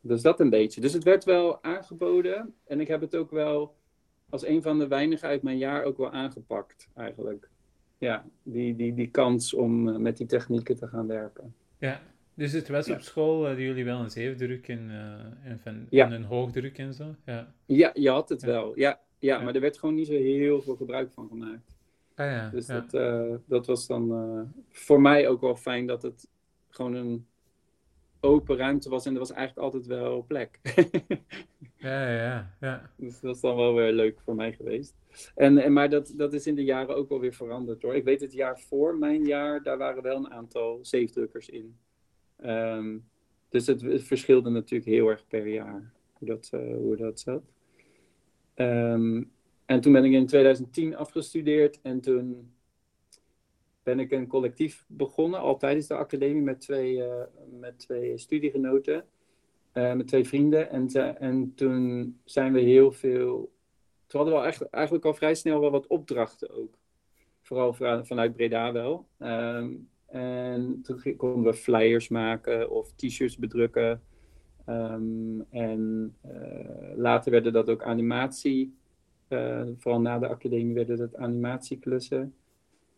[0.00, 0.80] dus dat een beetje.
[0.80, 3.74] Dus het werd wel aangeboden en ik heb het ook wel
[4.28, 7.48] als een van de weinigen uit mijn jaar ook wel aangepakt eigenlijk.
[7.98, 11.54] Ja, die, die, die kans om eh, met die technieken te gaan werken.
[11.78, 12.00] Ja,
[12.34, 16.10] dus het was op school uh, jullie wel een zeefdruk en, uh, en, van, ja.
[16.10, 17.14] een hoogdruk en zo?
[17.24, 18.78] Ja, ja je had het wel.
[18.78, 21.76] Ja, ja, maar er werd gewoon niet zo heel veel gebruik van gemaakt.
[22.14, 22.48] Ah, ja.
[22.50, 22.90] Dus Dat,
[23.46, 26.28] dat was dan voor mij ook wel fijn dat het
[26.68, 27.26] gewoon een
[28.24, 30.58] open ruimte was en er was eigenlijk altijd wel plek.
[31.76, 32.90] ja, ja, ja.
[32.96, 34.94] Dus dat is dan wel weer leuk voor mij geweest.
[35.34, 37.94] En, en, maar dat, dat is in de jaren ook wel weer veranderd hoor.
[37.94, 41.76] Ik weet het jaar voor mijn jaar, daar waren wel een aantal zeefdrukkers in.
[42.36, 42.98] Ehm,
[43.48, 47.51] dus het, verschilde natuurlijk heel erg per jaar hoe dat, uh, hoe dat zat.
[48.54, 49.32] Um,
[49.66, 52.52] en toen ben ik in 2010 afgestudeerd en toen
[53.82, 57.22] ben ik een collectief begonnen, al tijdens de academie, met twee, uh,
[57.60, 59.04] met twee studiegenoten,
[59.74, 60.70] uh, met twee vrienden.
[60.70, 60.88] En,
[61.18, 63.52] en toen zijn we heel veel.
[64.06, 66.78] Toen hadden we eigenlijk, eigenlijk al vrij snel wel wat opdrachten ook.
[67.40, 69.06] Vooral vanuit Breda wel.
[69.18, 74.02] Um, en toen konden we flyers maken of t-shirts bedrukken.
[74.68, 78.74] Um, en uh, later werden dat ook animatie.
[79.78, 82.34] vooral na de academie werden dat animatieklussen.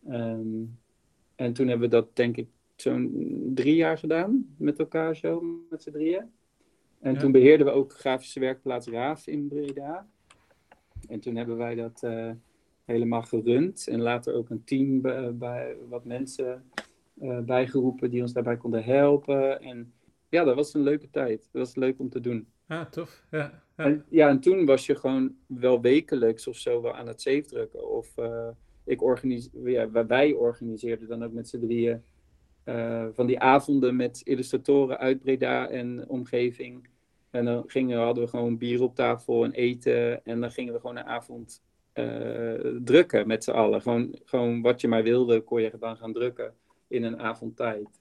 [0.08, 0.78] Um,
[1.34, 5.82] en toen hebben we dat denk ik zo'n drie jaar gedaan met elkaar zo, met
[5.82, 6.30] z'n drieën.
[7.00, 10.06] En toen beheerden we ook grafische werkplaats Raaf in Breda.
[11.08, 12.30] En toen hebben wij dat uh,
[12.84, 13.88] helemaal gerund.
[13.88, 15.00] En later ook een team
[15.38, 16.64] bij, wat mensen
[17.22, 19.60] uh, bijgeroepen die ons daarbij konden helpen.
[19.60, 19.92] En
[20.34, 21.48] ja, dat was een leuke tijd.
[21.52, 22.46] Dat was leuk om te doen.
[22.66, 23.24] Ah, tof.
[23.30, 23.84] Ja, ja.
[23.84, 27.42] En, ja, en toen was je gewoon wel wekelijks of zo wel aan het safe
[27.42, 27.90] drukken.
[27.90, 28.48] Of uh,
[28.84, 32.02] ik organiseer, ja, wij organiseerden dan ook met z'n drieën
[32.64, 36.88] uh, van die avonden met illustratoren uit Breda en omgeving.
[37.30, 40.24] En dan gingen, hadden we gewoon bier op tafel en eten.
[40.24, 41.62] En dan gingen we gewoon een avond
[41.94, 43.82] uh, drukken met z'n allen.
[43.82, 46.54] Gewoon, gewoon wat je maar wilde, kon je dan gaan drukken
[46.88, 48.00] in een avondtijd.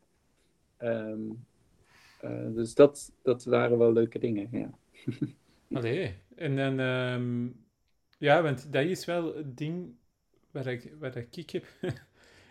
[0.79, 1.45] Um,
[2.53, 4.69] dus dat, dat waren wel leuke dingen, ja.
[5.77, 6.79] Allee, en dan...
[6.79, 7.61] Um,
[8.17, 9.95] ja, want dat is wel het ding
[10.51, 11.65] waar ik, waar ik heb...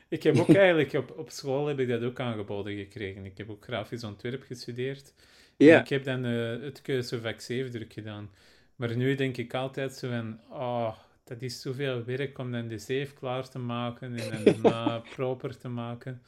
[0.08, 3.24] ik heb ook eigenlijk op, op school heb ik dat ook aangeboden gekregen.
[3.24, 5.14] Ik heb ook grafisch ontwerp gestudeerd.
[5.56, 5.80] Ja.
[5.80, 8.30] Ik heb dan uh, het keuzevak 7 druk gedaan.
[8.76, 10.40] Maar nu denk ik altijd zo van...
[10.50, 14.98] Oh, dat is zoveel werk om dan de zeef klaar te maken en dan daarna
[14.98, 16.22] proper te maken.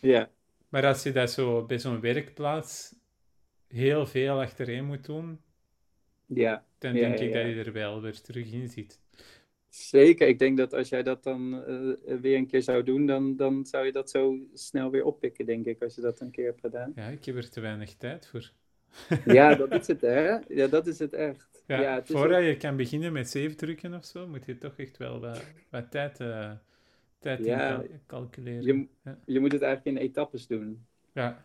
[0.00, 0.28] Ja.
[0.68, 2.94] Maar als je dat zo bij zo'n werkplaats
[3.68, 5.40] heel veel achtereen moet doen,
[6.26, 6.64] ja.
[6.78, 9.00] dan denk ik dat je er wel weer terug in zit.
[9.68, 13.36] Zeker, ik denk dat als jij dat dan uh, weer een keer zou doen, dan,
[13.36, 16.44] dan zou je dat zo snel weer oppikken, denk ik, als je dat een keer
[16.44, 16.92] hebt gedaan.
[16.94, 18.52] Ja, ik heb er te weinig tijd voor.
[19.24, 20.38] ja, dat is het, hè?
[20.48, 21.62] Ja, dat is het echt.
[21.66, 24.96] Ja, het voordat je kan beginnen met zeven drukken of zo, moet je toch echt
[24.96, 26.52] wel wat, wat tijd, uh,
[27.18, 28.62] tijd ja, in calculeren.
[28.62, 29.18] Je, ja.
[29.26, 30.86] je moet het eigenlijk in etappes doen.
[31.12, 31.44] Ja.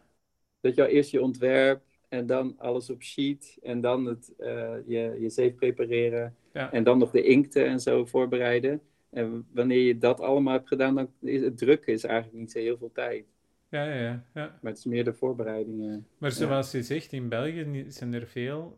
[0.60, 4.76] Dat je al eerst je ontwerp en dan alles op sheet en dan het, uh,
[4.86, 6.72] je, je zeef prepareren ja.
[6.72, 8.82] En dan nog de inkten en zo voorbereiden.
[9.10, 12.60] En wanneer je dat allemaal hebt gedaan, dan is het drukken is eigenlijk niet zo
[12.60, 13.26] heel veel tijd.
[13.70, 14.60] Ja, ja, ja.
[14.62, 16.08] Maar het is meer de voorbereidingen.
[16.18, 18.78] Maar zoals je zegt, in België zijn er veel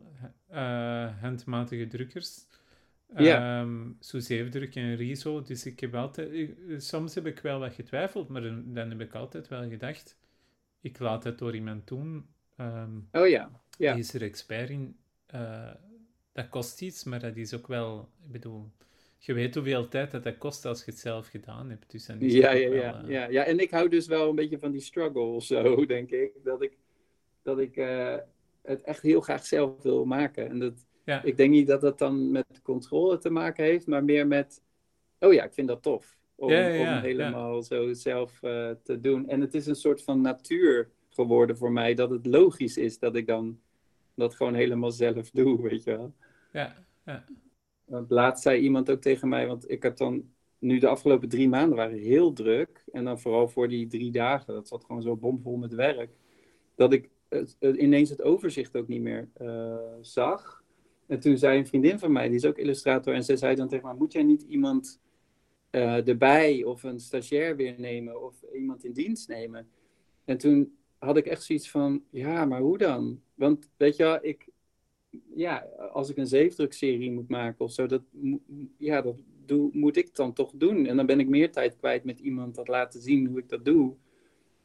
[0.51, 2.47] uh, handmatige drukkers.
[3.17, 3.61] Ja.
[3.61, 5.41] Um, zo zeefdruk en Riso.
[5.41, 6.55] Dus ik heb altijd...
[6.77, 10.17] soms heb ik wel wat getwijfeld, maar dan heb ik altijd wel gedacht...
[10.81, 12.25] Ik laat het door iemand doen.
[12.57, 13.51] Um, oh ja.
[13.77, 13.93] ja.
[13.93, 14.97] Die is er expert in.
[15.35, 15.71] Uh,
[16.31, 18.71] dat kost iets, maar dat is ook wel, ik bedoel,
[19.17, 21.91] je weet hoeveel tijd dat, dat kost als je het zelf gedaan hebt.
[21.91, 23.09] Dus ja, ja, ja, uh...
[23.09, 26.31] ja, ja, en ik hou dus wel een beetje van die struggle zo, denk ik.
[26.43, 26.77] Dat ik,
[27.41, 28.15] dat ik uh,
[28.61, 30.49] het echt heel graag zelf wil maken.
[30.49, 31.23] En dat, ja.
[31.23, 34.61] ik denk niet dat dat dan met controle te maken heeft, maar meer met,
[35.19, 36.17] oh ja, ik vind dat tof.
[36.35, 39.29] Om, ja, om helemaal zo zelf uh, te doen.
[39.29, 43.15] En het is een soort van natuur geworden voor mij, dat het logisch is dat
[43.15, 43.59] ik dan
[44.15, 46.13] dat gewoon helemaal zelf doe, weet je wel.
[46.51, 47.25] Ja, ja.
[47.85, 51.49] Want laatst zei iemand ook tegen mij, want ik heb dan nu de afgelopen drie
[51.49, 52.83] maanden waren heel druk.
[52.91, 56.11] En dan vooral voor die drie dagen, dat zat gewoon zo bomvol met werk.
[56.75, 60.62] Dat ik het, ineens het overzicht ook niet meer uh, zag.
[61.07, 63.67] En toen zei een vriendin van mij, die is ook illustrator, en ze zei dan
[63.67, 65.01] tegen mij, moet jij niet iemand
[65.71, 69.67] uh, erbij of een stagiair weer nemen of iemand in dienst nemen?
[70.25, 73.21] En toen had ik echt zoiets van, ja, maar hoe dan?
[73.35, 74.47] Want weet je ik,
[75.35, 78.01] ja, als ik een zeefdrukserie moet maken of zo, dat,
[78.77, 80.85] ja, dat doe, moet ik dan toch doen.
[80.85, 83.65] En dan ben ik meer tijd kwijt met iemand dat laten zien hoe ik dat
[83.65, 83.95] doe,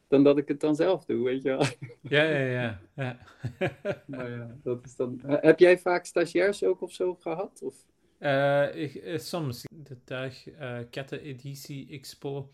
[0.08, 1.64] dan dat ik het dan zelf doe, weet je wel.
[2.02, 2.80] Ja, ja, ja.
[2.94, 3.18] ja.
[4.06, 5.20] maar ja, dat is dan...
[5.26, 7.62] Heb jij vaak stagiairs ook of zo gehad?
[7.62, 7.74] Of?
[8.18, 9.64] Uh, ik, uh, soms.
[9.70, 12.52] De tuig uh, Editie Expo.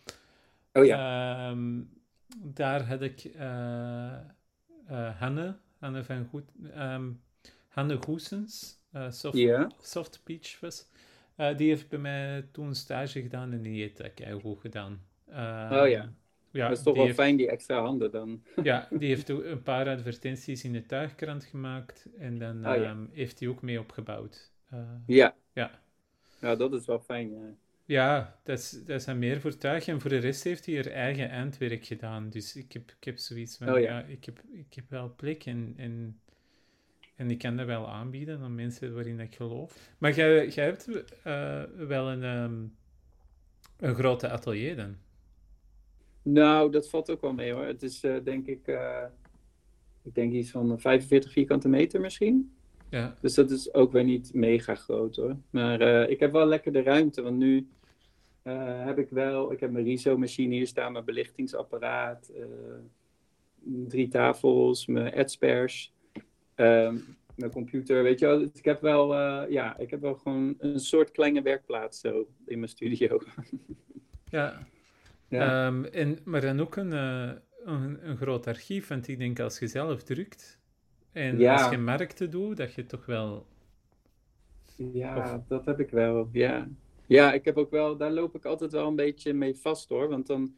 [0.73, 1.51] Oh ja.
[1.51, 1.91] Um,
[2.37, 3.31] daar had ik
[5.19, 6.45] Hanne, Hanne van Goed,
[6.77, 7.21] um,
[7.69, 9.71] Hanne Goesens, soft, yeah.
[9.81, 10.87] soft Peach was.
[11.57, 15.01] die heeft bij mij toen stage gedaan en die heeft dat goed gedaan.
[15.71, 16.13] oh ja.
[16.55, 18.43] Ja, dat is toch wel heeft, fijn, die extra handen dan.
[18.63, 22.91] Ja, die heeft een paar advertenties in de tuigkrant gemaakt en dan ja.
[22.91, 24.53] um, heeft hij ook mee opgebouwd.
[24.73, 25.35] Uh, ja.
[25.53, 25.83] ja.
[26.41, 27.31] Ja, dat is wel fijn.
[27.31, 30.77] Ja, ja dat, is, dat is meer voor tuig en voor de rest heeft hij
[30.77, 32.31] er eigen eindwerk gedaan.
[32.31, 33.99] Dus ik heb, ik heb zoiets van, oh, ja.
[33.99, 34.05] ja.
[34.05, 36.21] ik, heb, ik heb wel plek en, en,
[37.17, 39.91] en ik kan dat wel aanbieden aan mensen waarin ik geloof.
[39.99, 42.77] Maar jij, jij hebt uh, wel een, um,
[43.79, 44.97] een grote atelier dan?
[46.25, 47.65] Nou, dat valt ook wel mee hoor.
[47.65, 49.05] Het is uh, denk ik, uh,
[50.03, 52.53] ik denk iets van 45 vierkante meter misschien.
[52.91, 53.17] Ja.
[53.21, 55.37] Dus dat is ook weer niet mega groot hoor.
[55.51, 57.69] Maar uh, ik heb wel lekker de ruimte, want nu
[58.43, 62.33] heb ik wel, ik heb mijn RISO-machine hier staan, mijn belichtingsapparaat,
[63.65, 65.93] drie tafels, mijn adspers,
[66.55, 66.99] ehm,
[67.37, 68.41] mijn computer, weet je wel.
[68.41, 69.15] Ik heb wel,
[69.51, 73.21] ja, ik heb wel gewoon een soort kleine werkplaats zo in mijn studio.
[74.31, 74.67] ja.
[75.35, 75.67] Ja.
[75.67, 77.31] Um, en, maar dan ook een, uh,
[77.65, 80.59] een, een, groot archief, want ik denk als je zelf drukt
[81.13, 81.53] en ja.
[81.53, 83.47] als je markten doet, dat je toch wel...
[84.77, 85.45] Ja, of...
[85.49, 86.69] dat heb ik wel, ja.
[87.07, 90.09] Ja, ik heb ook wel, daar loop ik altijd wel een beetje mee vast hoor,
[90.09, 90.55] want dan...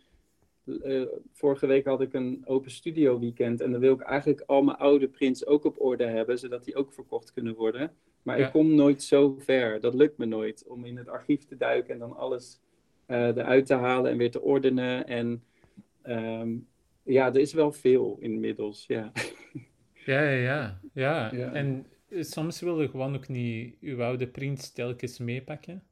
[0.64, 4.62] Uh, vorige week had ik een open studio weekend en dan wil ik eigenlijk al
[4.62, 7.92] mijn oude prints ook op orde hebben, zodat die ook verkocht kunnen worden.
[8.22, 8.46] Maar ja.
[8.46, 11.92] ik kom nooit zo ver, dat lukt me nooit, om in het archief te duiken
[11.92, 12.60] en dan alles
[13.06, 15.06] eruit te halen en weer te ordenen.
[15.06, 15.42] En
[16.02, 16.68] um,
[17.02, 19.12] ja, er is wel veel inmiddels, ja.
[20.04, 20.80] Ja, ja, ja.
[20.92, 21.34] ja.
[21.34, 21.52] ja.
[21.52, 25.82] En soms wil je gewoon ook niet uw oude print telkens meepakken.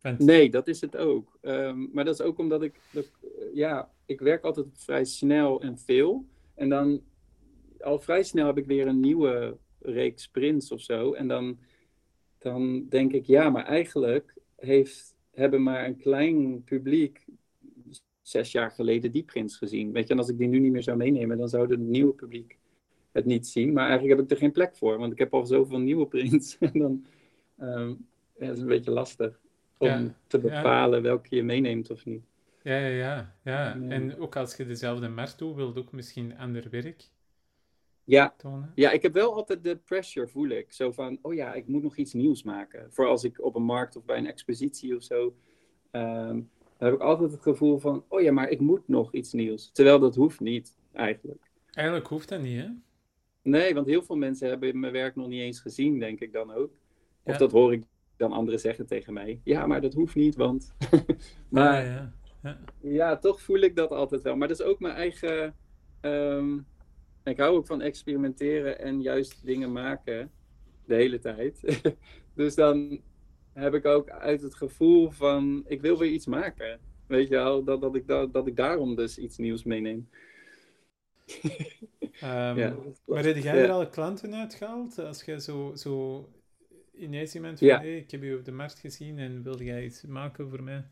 [0.00, 0.18] Want...
[0.18, 1.38] Nee, dat is het ook.
[1.42, 3.10] Um, maar dat is ook omdat ik, dat,
[3.54, 6.26] ja, ik werk altijd vrij snel en veel.
[6.54, 7.02] En dan
[7.80, 11.12] al vrij snel heb ik weer een nieuwe reeks prints of zo.
[11.12, 11.58] En dan,
[12.38, 17.24] dan denk ik, ja, maar eigenlijk heeft hebben maar een klein publiek
[18.20, 19.92] zes jaar geleden die prints gezien.
[19.92, 22.12] Weet je, en als ik die nu niet meer zou meenemen, dan zou het nieuwe
[22.12, 22.58] publiek
[23.12, 23.72] het niet zien.
[23.72, 26.56] Maar eigenlijk heb ik er geen plek voor, want ik heb al zoveel nieuwe prints.
[26.60, 27.06] en dan
[27.60, 28.06] um,
[28.38, 29.40] ja, is het een beetje lastig
[29.78, 32.22] om te bepalen welke je meeneemt of niet.
[32.62, 33.80] Ja, ja, ja, ja.
[33.88, 37.08] En ook als je dezelfde markt doet, wil je ook misschien ander werk
[38.04, 38.34] ja.
[38.74, 40.72] Ja, ik heb wel altijd de pressure, voel ik.
[40.72, 42.92] Zo van, oh ja, ik moet nog iets nieuws maken.
[42.92, 45.34] Voor als ik op een markt of bij een expositie of zo.
[45.90, 49.32] Um, dan heb ik altijd het gevoel van, oh ja, maar ik moet nog iets
[49.32, 49.70] nieuws.
[49.72, 51.50] Terwijl dat hoeft niet, eigenlijk.
[51.70, 52.68] Eigenlijk hoeft dat niet, hè?
[53.42, 56.52] Nee, want heel veel mensen hebben mijn werk nog niet eens gezien, denk ik dan
[56.52, 56.70] ook.
[57.22, 57.84] Of dat hoor ik
[58.16, 59.40] dan anderen zeggen tegen mij.
[59.44, 60.74] Ja, maar dat hoeft niet, want...
[61.48, 62.12] maar ja,
[62.42, 64.36] ja, ja, toch voel ik dat altijd wel.
[64.36, 65.56] Maar dat is ook mijn eigen...
[66.00, 66.66] Um,
[67.24, 70.30] ik hou ook van experimenteren en juist dingen maken
[70.84, 71.80] de hele tijd.
[72.34, 73.00] dus dan
[73.52, 76.80] heb ik ook uit het gevoel van ik wil weer iets maken.
[77.06, 80.08] Weet je wel, dat, dat, ik, dat, dat ik daarom dus iets nieuws meeneem.
[81.44, 81.50] um,
[82.58, 84.98] ja, maar heb jij er al klanten uitgehaald?
[84.98, 86.28] Als je zo, zo
[86.92, 87.78] ineens iemand van, ja.
[87.78, 90.84] hey, ik heb je op de markt gezien en wilde jij iets maken voor mij?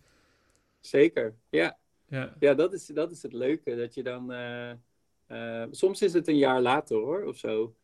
[0.80, 1.78] Zeker, ja.
[2.06, 4.32] Ja, ja dat, is, dat is het leuke, dat je dan...
[4.32, 4.72] Uh,
[5.32, 7.74] uh, soms is het een jaar later hoor, of zo.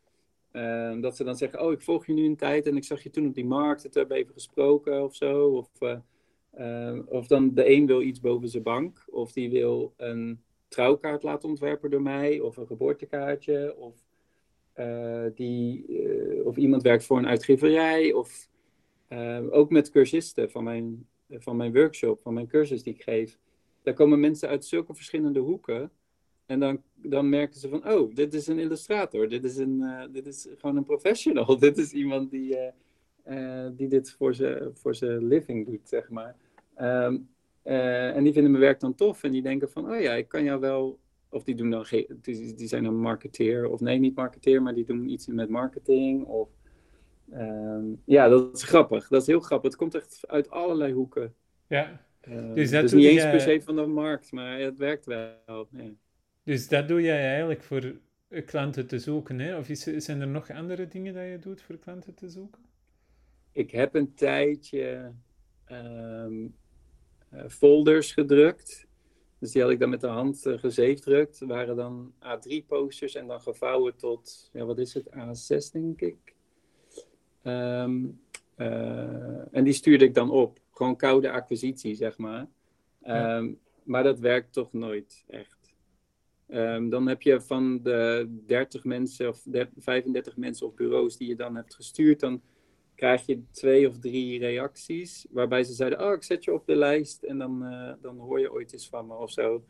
[0.52, 3.02] Uh, dat ze dan zeggen, oh, ik volg je nu een tijd en ik zag
[3.02, 5.48] je toen op die markt, het hebben even gesproken of zo.
[5.48, 5.70] Of,
[6.58, 11.22] uh, of dan de een wil iets boven zijn bank, of die wil een trouwkaart
[11.22, 13.94] laten ontwerpen door mij, of een geboortekaartje, of,
[15.34, 15.86] die,
[16.44, 18.48] of iemand werkt voor een uitgeverij, of
[19.50, 23.38] ook met cursisten van mijn, van mijn workshop, van mijn cursus die ik geef.
[23.82, 25.90] Daar komen mensen uit zulke verschillende hoeken.
[26.46, 29.28] En dan, dan merken ze van, oh, dit is een illustrator.
[29.28, 31.58] Dit is, een, uh, dit is gewoon een professional.
[31.66, 36.36] dit is iemand die, uh, uh, die dit voor zijn voor living doet, zeg maar.
[36.80, 37.28] Um,
[37.62, 39.22] en die vinden mijn werk dan tof.
[39.22, 40.98] En die denken van, oh ja, ik kan jou wel...
[41.28, 41.86] Of die, doen dan
[42.20, 43.68] die, die zijn dan marketeer.
[43.68, 46.24] Of nee, niet marketeer, maar die doen iets met marketing.
[46.24, 46.48] Of,
[47.32, 49.08] um, ja, dat is grappig.
[49.08, 49.70] Dat is heel grappig.
[49.70, 51.34] Het komt echt uit allerlei hoeken.
[51.66, 52.00] Ja.
[52.28, 55.68] Uh, dus dat is niet eens per se van de markt, maar het werkt wel.
[55.70, 55.90] Ja.
[56.46, 57.94] Dus dat doe jij eigenlijk voor
[58.44, 59.58] klanten te zoeken, hè?
[59.58, 62.62] Of is, zijn er nog andere dingen dat je doet voor klanten te zoeken?
[63.52, 65.12] Ik heb een tijdje
[65.70, 66.54] um,
[67.48, 68.86] folders gedrukt.
[69.38, 71.38] Dus die had ik dan met de hand uh, gezeefdrukt.
[71.38, 76.34] Dat waren dan A3-posters en dan gevouwen tot, ja, wat is het, A6 denk ik.
[77.42, 78.20] Um,
[78.56, 80.58] uh, en die stuurde ik dan op.
[80.70, 82.46] Gewoon koude acquisitie, zeg maar.
[83.06, 85.55] Um, maar dat werkt toch nooit echt.
[86.48, 89.42] Um, dan heb je van de 30 mensen of
[89.76, 92.42] 35 mensen op bureaus die je dan hebt gestuurd, dan
[92.94, 95.26] krijg je twee of drie reacties.
[95.30, 98.40] Waarbij ze zeiden: Oh, ik zet je op de lijst en dan, uh, dan hoor
[98.40, 99.64] je ooit eens van me of zo.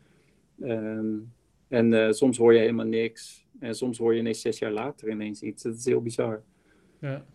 [0.59, 1.33] Um,
[1.67, 3.45] en uh, soms hoor je helemaal niks.
[3.59, 5.63] En soms hoor je ineens zes jaar later ineens iets.
[5.63, 6.43] Dat is heel bizar.
[7.01, 7.25] Ja.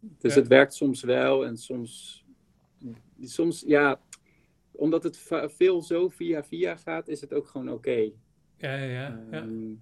[0.00, 0.40] Dus ja.
[0.40, 2.24] het werkt soms wel en soms,
[3.20, 4.00] soms, ja,
[4.70, 7.76] omdat het veel zo via via gaat, is het ook gewoon oké.
[7.76, 8.14] Okay.
[8.62, 9.24] Ja, ja, ja.
[9.30, 9.42] ja.
[9.42, 9.80] Um,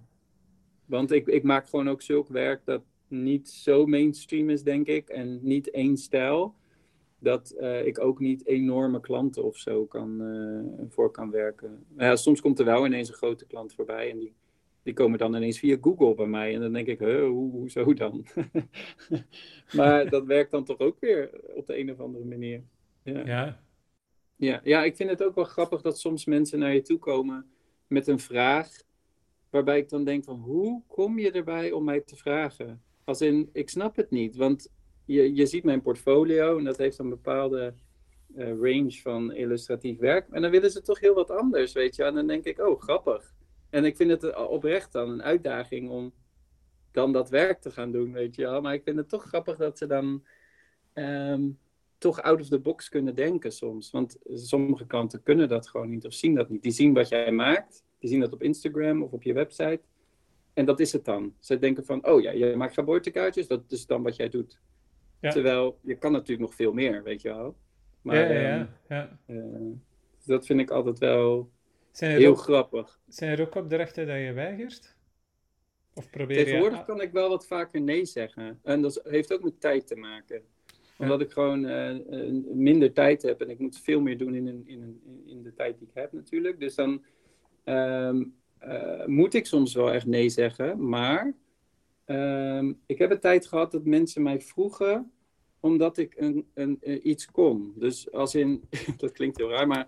[0.85, 5.09] want ik, ik maak gewoon ook zulk werk dat niet zo mainstream is, denk ik,
[5.09, 6.55] en niet één stijl,
[7.19, 11.85] dat uh, ik ook niet enorme klanten of zo kan, uh, voor kan werken.
[11.97, 14.33] Ja, soms komt er wel ineens een grote klant voorbij en die,
[14.83, 16.53] die komen dan ineens via Google bij mij.
[16.53, 18.25] En dan denk ik, huh, hoe, hoezo dan?
[19.77, 22.63] maar dat werkt dan toch ook weer op de een of andere manier.
[23.03, 23.25] Ja.
[23.25, 23.63] ja.
[24.35, 27.51] Ja, ja, ik vind het ook wel grappig dat soms mensen naar je toe komen
[27.91, 28.69] met een vraag.
[29.49, 32.83] Waarbij ik dan denk van, hoe kom je erbij om mij te vragen?
[33.03, 34.35] Als in, ik snap het niet.
[34.35, 34.71] Want
[35.05, 37.73] je, je ziet mijn portfolio en dat heeft een bepaalde
[38.35, 40.29] uh, range van illustratief werk.
[40.29, 42.03] En dan willen ze toch heel wat anders, weet je.
[42.03, 43.33] En dan denk ik, oh, grappig.
[43.69, 46.13] En ik vind het oprecht dan een uitdaging om
[46.91, 48.61] dan dat werk te gaan doen, weet je wel.
[48.61, 50.23] Maar ik vind het toch grappig dat ze dan
[50.93, 51.59] um,
[52.01, 53.91] toch out of the box kunnen denken soms.
[53.91, 56.63] Want sommige klanten kunnen dat gewoon niet of zien dat niet.
[56.63, 59.81] Die zien wat jij maakt, die zien dat op Instagram of op je website.
[60.53, 61.35] En dat is het dan.
[61.39, 64.61] Ze denken van, oh ja, je maakt geboortekaartjes, dat is dan wat jij doet.
[65.19, 65.31] Ja.
[65.31, 67.55] Terwijl, je kan natuurlijk nog veel meer, weet je wel.
[68.01, 69.19] Maar, ja, ja, ja.
[69.27, 69.75] Uh,
[70.25, 71.51] dat vind ik altijd wel
[71.91, 72.99] zijn heel ook, grappig.
[73.07, 74.95] Zijn er ook opdrachten dat je weigert?
[75.93, 76.85] Of probeer Tegenwoordig je...
[76.85, 78.59] kan ik wel wat vaker nee zeggen.
[78.63, 80.43] En dat heeft ook met tijd te maken.
[81.01, 84.81] Omdat ik gewoon uh, minder tijd heb en ik moet veel meer doen in, in,
[84.81, 86.59] een, in de tijd die ik heb natuurlijk.
[86.59, 87.03] Dus dan
[87.65, 90.89] um, uh, moet ik soms wel echt nee zeggen.
[90.89, 91.33] Maar
[92.05, 95.11] um, ik heb een tijd gehad dat mensen mij vroegen
[95.59, 97.73] omdat ik een, een, een, iets kon.
[97.75, 98.63] Dus als in,
[98.97, 99.87] dat klinkt heel raar, maar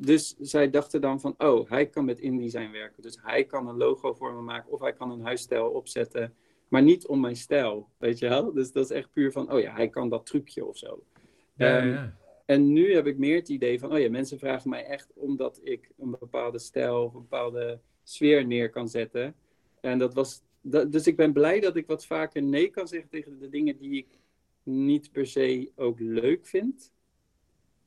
[0.00, 3.02] dus zij dachten dan van, oh, hij kan met InDesign werken.
[3.02, 6.34] Dus hij kan een logo voor me maken of hij kan een huisstijl opzetten.
[6.68, 8.52] Maar niet om mijn stijl, weet je wel?
[8.52, 11.02] Dus dat is echt puur van, oh ja, hij kan dat trucje of zo.
[11.56, 12.16] Ja, um, ja.
[12.44, 15.60] En nu heb ik meer het idee van, oh ja, mensen vragen mij echt omdat
[15.62, 19.34] ik een bepaalde stijl of een bepaalde sfeer neer kan zetten.
[19.80, 23.08] En dat was, dat, dus ik ben blij dat ik wat vaker nee kan zeggen
[23.08, 24.18] tegen de dingen die ik
[24.62, 26.92] niet per se ook leuk vind.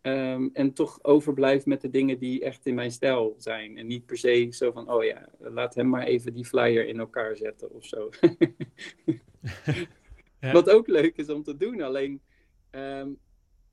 [0.04, 3.78] Um, en toch overblijf met de dingen die echt in mijn stijl zijn.
[3.78, 7.00] En niet per se zo van, oh ja, laat hem maar even die flyer in
[7.00, 8.10] elkaar zetten of zo.
[10.40, 10.52] ja.
[10.52, 11.82] Wat ook leuk is om te doen.
[11.82, 12.22] Alleen,
[12.72, 13.18] um,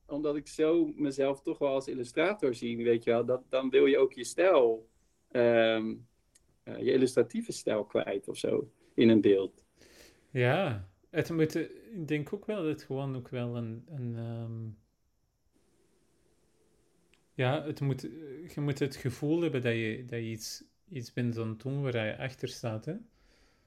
[0.06, 3.86] omdat ik zo mezelf toch wel als illustrator zie, weet je wel, dat, dan wil
[3.86, 4.88] je ook je stijl,
[5.30, 6.06] um,
[6.64, 9.64] uh, je illustratieve stijl kwijt of zo in een beeld.
[10.30, 11.54] Ja, het moet,
[11.92, 14.16] ik denk ook wel dat het gewoon ook wel een, een
[17.38, 18.00] ja, het moet,
[18.54, 21.82] je moet het gevoel hebben dat je, dat je iets, iets bent aan het doen
[21.82, 22.84] waar je achter staat.
[22.84, 22.94] Hè?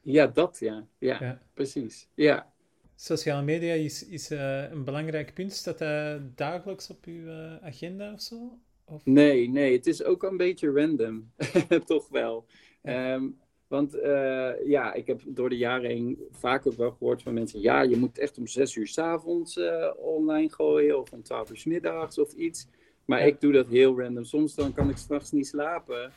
[0.02, 0.88] Ja, dat ja.
[0.98, 1.42] Ja, ja.
[1.54, 2.08] precies.
[2.14, 2.54] Ja.
[2.96, 5.54] Sociale media is, is uh, een belangrijk punt.
[5.54, 8.60] Staat dat dagelijks op uw uh, agenda of zo?
[8.86, 9.06] Of?
[9.06, 11.32] Nee, nee, het is ook een beetje random.
[11.86, 12.46] Toch wel.
[12.84, 13.14] Ja.
[13.14, 17.34] Um, want uh, ja, ik heb door de jaren heen vaak ook wel gehoord van
[17.34, 19.60] mensen: ja, je moet echt om zes uur s avonds
[19.98, 22.68] online gooien, of om twaalf uur s middags of iets.
[23.12, 23.26] Maar ja.
[23.26, 24.24] ik doe dat heel random.
[24.24, 26.12] Soms dan kan ik s'nachts niet slapen.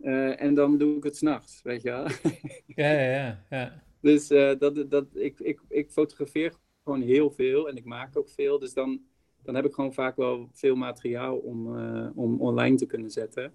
[0.00, 2.06] Uh, en dan doe ik het s'nachts, weet je wel.
[2.82, 3.82] ja, ja, ja, ja.
[4.00, 6.52] Dus uh, dat, dat, ik, ik, ik fotografeer
[6.84, 8.58] gewoon heel veel en ik maak ook veel.
[8.58, 9.00] Dus dan,
[9.42, 13.52] dan heb ik gewoon vaak wel veel materiaal om, uh, om online te kunnen zetten.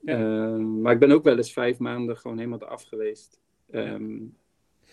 [0.00, 0.18] Ja.
[0.58, 3.40] maar ik ben ook wel eens vijf maanden gewoon helemaal eraf geweest.
[3.70, 4.36] Um,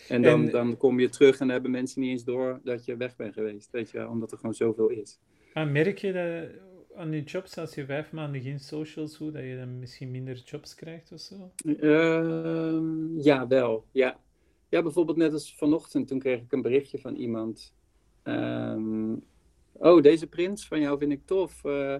[0.07, 2.85] en dan, en dan kom je terug en dan hebben mensen niet eens door dat
[2.85, 5.19] je weg bent geweest, weet je wel, omdat er gewoon zoveel is.
[5.53, 6.65] Maar merk je dat
[6.97, 10.35] aan je jobs als je vijf maanden geen socials doet, dat je dan misschien minder
[10.45, 11.51] jobs krijgt of zo?
[11.65, 13.85] Uh, ja, wel.
[13.91, 14.19] Ja.
[14.69, 17.75] ja, bijvoorbeeld net als vanochtend, toen kreeg ik een berichtje van iemand.
[18.23, 19.23] Um,
[19.73, 21.63] oh, deze print van jou vind ik tof.
[21.63, 21.95] Uh,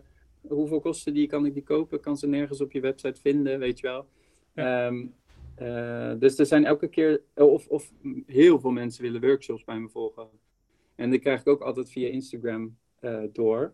[0.47, 1.27] hoeveel kosten die?
[1.27, 1.99] Kan ik die kopen?
[1.99, 4.07] Kan ze nergens op je website vinden, weet je wel.
[4.53, 4.85] Ja.
[4.85, 5.13] Um,
[5.57, 7.91] Eh, dus er zijn elke keer, of, of
[8.25, 10.27] heel veel mensen willen workshops bij me volgen.
[10.95, 13.73] En die krijg ik ook altijd via Instagram uh, door.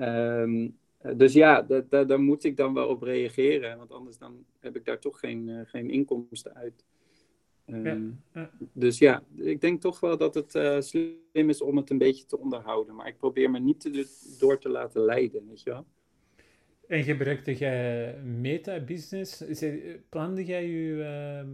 [0.00, 0.78] Um,
[1.16, 4.98] dus ja, daar moet ik dan wel op reageren, want anders dan heb ik daar
[4.98, 6.84] toch geen, uh, geen inkomsten uit.
[7.66, 8.50] Um, ja.
[8.72, 12.26] Dus ja, ik denk toch wel dat het uh, slim is om het een beetje
[12.26, 12.94] te onderhouden.
[12.94, 14.06] Maar ik probeer me niet te,
[14.38, 15.86] door te laten leiden, weet je wel.
[16.86, 19.44] En gebruikte jij meta-business?
[20.08, 21.50] Plande jij je, uh,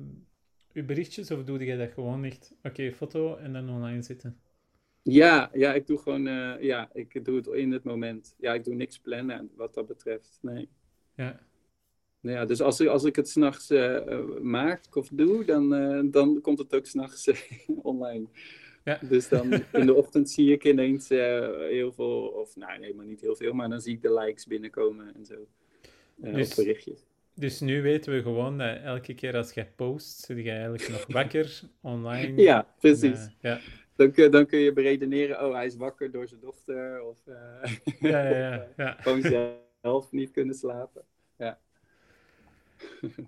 [0.72, 4.38] je berichtjes of doe jij dat gewoon echt, oké, foto en dan online zitten?
[5.06, 8.34] Ja, ja, ik doe gewoon, uh, ja, ik doe het in het moment.
[8.38, 10.68] Ja, ik doe niks plannen wat dat betreft, nee.
[11.16, 11.40] Ja.
[12.20, 14.00] Nou ja, dus als, als ik het s'nachts uh,
[14.42, 17.30] maak of doe, dan, uh, dan komt het ook s'nachts
[17.82, 18.26] online.
[18.84, 19.00] Ja.
[19.08, 23.20] Dus dan in de ochtend zie ik ineens heel veel, of nou nee, maar niet
[23.20, 25.46] heel veel, maar dan zie ik de likes binnenkomen en zo.
[26.16, 27.04] dus, berichtjes.
[27.34, 31.04] Dus nu weten we gewoon dat elke keer als jij post, zit je eigenlijk nog
[31.08, 32.42] wakker online.
[32.42, 33.18] Ja, precies.
[33.18, 33.60] En, ja.
[33.96, 37.02] Dan kun, dan kun je beredeneren, oh, hij is wakker door zijn dochter.
[37.02, 37.34] Of uh,
[38.00, 38.96] ja, ja, ja, ja.
[39.00, 39.22] gewoon
[39.80, 41.04] zelf niet kunnen slapen.
[41.36, 41.58] Ja.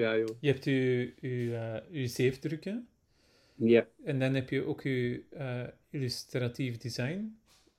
[0.00, 0.36] ja, joh.
[0.40, 2.88] Je hebt je, je, uh, je zeefdrukken.
[3.54, 3.86] Ja.
[4.04, 7.38] En dan heb je ook je uh, illustratief design.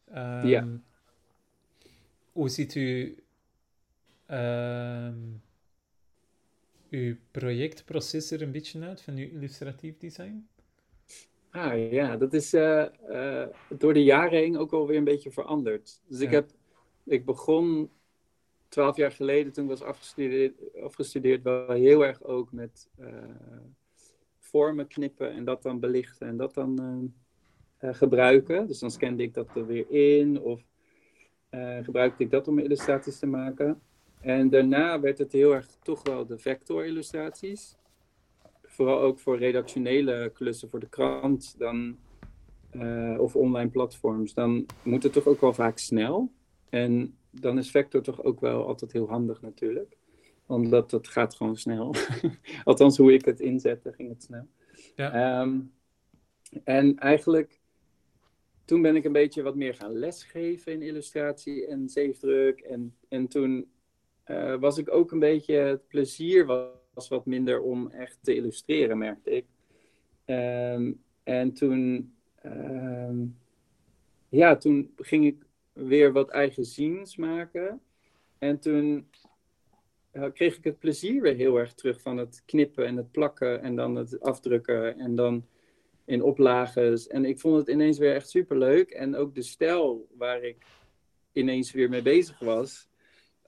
[0.10, 0.68] Um, ja.
[2.32, 3.18] Hoe ziet u
[4.32, 5.42] um,
[6.92, 10.48] uw projectproces er een beetje uit van uw illustratief design?
[11.50, 16.02] Ah ja, dat is uh, uh, door de jaren heen ook alweer een beetje veranderd.
[16.08, 16.50] Dus ik, heb,
[17.04, 17.90] ik begon
[18.68, 23.08] twaalf jaar geleden, toen ik was afgestudeerd, afgestudeerd wel heel erg ook met uh,
[24.52, 28.68] vormen knippen en dat dan belichten en dat dan eh, eh, gebruiken.
[28.68, 30.62] Dus dan scande ik dat er weer in of
[31.50, 33.82] eh, gebruikte ik dat om illustraties te maken.
[34.22, 37.76] En daarna werd het heel erg toch wel de vector-illustraties.
[38.62, 41.98] Vooral ook voor redactionele klussen voor de krant dan,
[42.70, 44.34] eh, of online platforms.
[44.34, 46.32] Dan moet het toch ook wel vaak snel.
[46.70, 49.98] En dan is vector toch ook wel altijd heel handig natuurlijk.
[50.46, 51.96] Omdat het gaat gewoon snel.
[52.64, 54.48] Althans, hoe ik het inzette, ging het snel.
[54.96, 55.14] Ja.
[55.14, 55.60] Ehm,
[56.64, 57.60] en eigenlijk,
[58.66, 62.60] toen ben ik een beetje wat meer gaan lesgeven in illustratie en zeefdruk.
[62.60, 63.72] En, en toen
[64.32, 66.46] uh, was ik ook een beetje, het plezier
[66.94, 69.46] was wat minder om echt te illustreren, merkte ik.
[70.26, 72.14] Um, en toen,
[72.46, 73.38] um,
[74.30, 77.82] ja, toen ging ik weer wat eigen ziens maken.
[78.38, 79.08] En toen
[80.14, 83.62] uh, kreeg ik het plezier weer heel erg terug van het knippen en het plakken
[83.62, 85.46] en dan het afdrukken en dan
[86.06, 87.08] in oplages.
[87.08, 88.90] En ik vond het ineens weer echt superleuk.
[88.90, 90.66] En ook de stijl waar ik
[91.32, 92.90] ineens weer mee bezig was,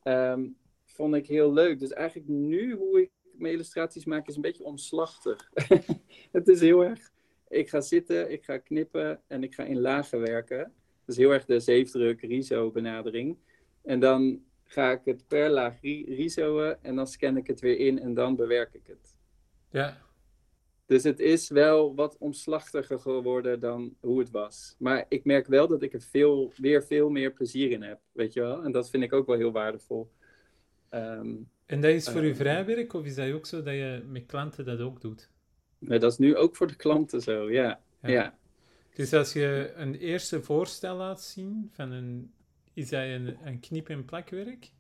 [0.04, 0.56] um,
[0.94, 1.80] vond ik heel leuk.
[1.80, 5.52] Dus eigenlijk nu hoe ik mijn illustraties maak is een beetje omslachtig.
[6.32, 7.12] het is heel erg,
[7.48, 10.58] ik ga zitten, ik ga knippen en ik ga in lagen werken.
[11.06, 13.38] Dat is heel erg de zeefdruk, riso benadering.
[13.82, 18.00] En dan ga ik het per laag risoen en dan scan ik het weer in
[18.00, 19.18] en dan bewerk ik het.
[19.70, 20.02] Ja.
[20.86, 24.76] Dus het is wel wat omslachtiger geworden dan hoe het was.
[24.80, 28.34] Maar ik merk wel dat ik er veel, weer veel meer plezier in heb, weet
[28.34, 28.64] je wel.
[28.64, 30.12] En dat vind ik ook wel heel waardevol.
[30.94, 34.26] Um, en dat is voor uw vrijwerk of is dat ook zo dat je met
[34.26, 35.30] klanten dat ook doet?
[35.78, 37.82] Nee, dat is nu ook voor de klanten zo, ja.
[38.02, 38.10] ja.
[38.10, 38.38] ja.
[38.94, 42.34] Dus als je een eerste voorstel laat zien van een,
[42.74, 44.72] is dat een, een knip- en plakwerk?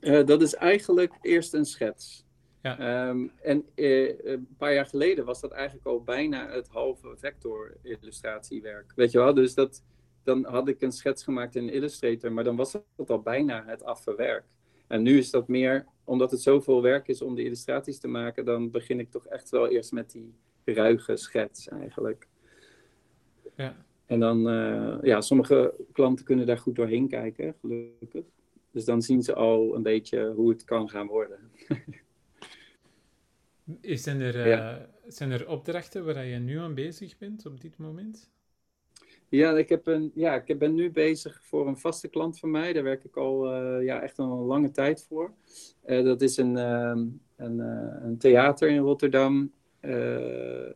[0.00, 2.24] Uh, dat is eigenlijk eerst een schets.
[2.62, 3.08] Ja.
[3.08, 8.92] Um, en uh, een paar jaar geleden was dat eigenlijk al bijna het halve vector-illustratiewerk.
[8.94, 9.34] Weet je wel?
[9.34, 9.84] Dus dat,
[10.22, 13.84] dan had ik een schets gemaakt in Illustrator, maar dan was dat al bijna het
[13.84, 14.44] afwerk.
[14.90, 18.44] En nu is dat meer, omdat het zoveel werk is om de illustraties te maken,
[18.44, 20.34] dan begin ik toch echt wel eerst met die
[20.64, 22.28] ruige schets eigenlijk.
[23.56, 23.84] Ja.
[24.06, 28.24] En dan, uh, ja, sommige klanten kunnen daar goed doorheen kijken, gelukkig.
[28.70, 31.38] Dus dan zien ze al een beetje hoe het kan gaan worden.
[33.82, 34.90] Zijn er, uh, ja.
[35.06, 38.30] zijn er opdrachten waar je nu aan bezig bent op dit moment?
[39.30, 42.72] Ja, ik, heb een, ja, ik ben nu bezig voor een vaste klant van mij.
[42.72, 45.32] Daar werk ik al uh, ja, echt al een lange tijd voor.
[45.86, 47.02] Uh, dat is een, uh,
[47.36, 47.58] een,
[48.04, 49.52] een, theater in Rotterdam.
[49.80, 50.74] Um,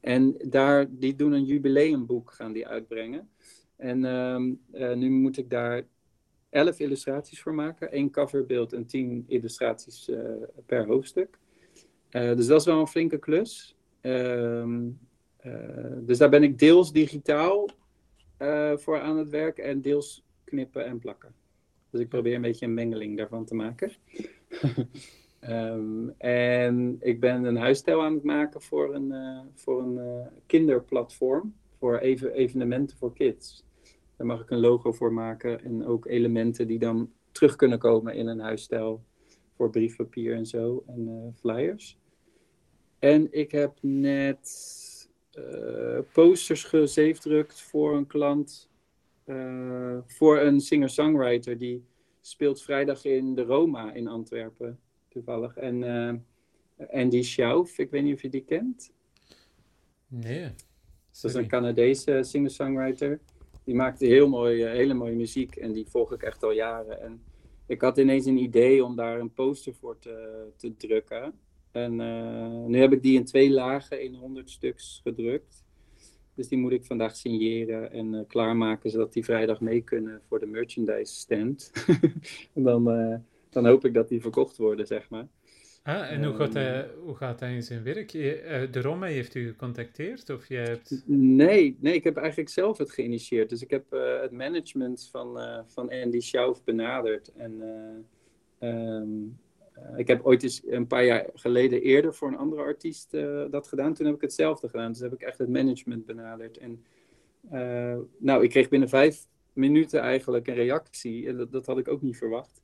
[0.00, 3.28] en daar, die doen een jubileumboek, gaan die uitbrengen.
[3.76, 5.82] En um, nu moet ik daar
[6.50, 7.92] elf illustraties voor maken.
[7.92, 10.10] één coverbeeld en tien illustraties
[10.66, 11.38] per hoofdstuk.
[12.10, 13.76] dus dat is wel een flinke klus.
[14.00, 14.98] Um,
[16.00, 17.68] dus daar ben ik deels digitaal
[18.38, 21.34] uh, voor aan het werk en deels knippen en plakken.
[21.90, 23.92] Dus ik probeer een beetje een mengeling daarvan te maken.
[25.40, 31.54] Ehm, en ik ben een huisstijl aan het maken voor een, uh, voor een kinderplatform.
[31.78, 33.64] Voor even, evenementen voor kids.
[34.16, 35.64] Daar mag ik een logo voor maken.
[35.64, 39.04] En ook elementen die dan terug kunnen komen in een huisstijl.
[39.56, 40.84] Voor briefpapier en zo.
[40.86, 41.98] En flyers.
[42.98, 44.48] En ik heb net
[46.12, 48.70] posters gezeefdrukt voor een klant.
[50.06, 51.84] voor een singer-songwriter die
[52.20, 54.78] speelt vrijdag in de Roma in Antwerpen
[55.08, 55.56] toevallig.
[55.56, 56.14] En uh,
[56.90, 58.92] Andy Schauf, ik weet niet of je die kent.
[60.06, 60.54] Nee.
[61.20, 63.20] Dat is een Canadese singer-songwriter.
[63.64, 67.00] Die maakt heel mooi, hele mooie muziek en die volg ik echt al jaren.
[67.00, 67.22] En
[67.66, 71.34] ik had ineens een idee om daar een poster voor te, te drukken.
[71.72, 75.64] En uh, nu heb ik die in twee lagen in 100 stuks gedrukt.
[76.34, 80.38] Dus die moet ik vandaag signeren en uh, klaarmaken, zodat die vrijdag mee kunnen voor
[80.38, 81.72] de merchandise stand.
[82.54, 82.84] en dan
[83.50, 85.26] dan hoop ik dat die verkocht worden, zeg maar.
[85.82, 88.12] Ah, en hoe gaat, ehm, hij, hoe gaat hij in zijn werk?
[88.14, 90.30] Eh, de Roma heeft u gecontacteerd?
[90.30, 91.02] Of jij hebt...
[91.06, 93.48] Nee, nee, ik heb eigenlijk zelf het geïnitieerd.
[93.48, 93.90] Dus ik heb
[94.20, 97.32] het management van, van Andy Schauf benaderd.
[97.36, 97.62] En
[98.60, 99.38] um,
[99.96, 103.10] ik heb ooit eens een paar jaar geleden eerder voor een andere artiest
[103.50, 103.94] dat gedaan.
[103.94, 104.92] Toen heb ik hetzelfde gedaan.
[104.92, 106.58] Dus heb ik echt het management benaderd.
[106.58, 106.84] En
[108.18, 111.28] nou, ik kreeg binnen vijf minuten eigenlijk een reactie.
[111.28, 112.62] En dat, had ik ook niet verwacht.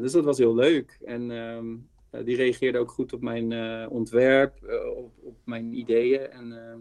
[0.00, 0.98] Dus dat was heel leuk.
[1.04, 1.88] En um,
[2.24, 3.52] die reageerde ook goed op mijn
[3.88, 4.54] ontwerp,
[4.96, 6.30] op, op, mijn ideeën.
[6.30, 6.78] En, ehm,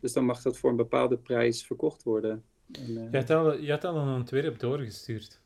[0.00, 2.44] dus dan mag dat voor een bepaalde prijs verkocht worden.
[2.72, 5.40] En, je, had al, je had al een ontwerp doorgestuurd.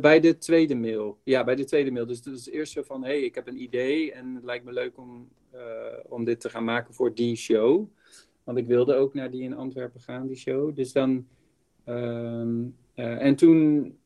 [0.00, 1.18] Bij de tweede mail.
[1.24, 2.06] Ja, bij de tweede mail.
[2.06, 4.72] Dus, dus eerst zo van, hé, hey, ik heb een idee en het lijkt me
[4.72, 5.28] leuk om,
[6.08, 7.88] om dit te gaan maken voor die show.
[8.44, 10.76] Want ik wilde ook naar die in Antwerpen gaan, die show.
[10.76, 11.26] Dus dan...
[11.86, 13.96] Um, en toen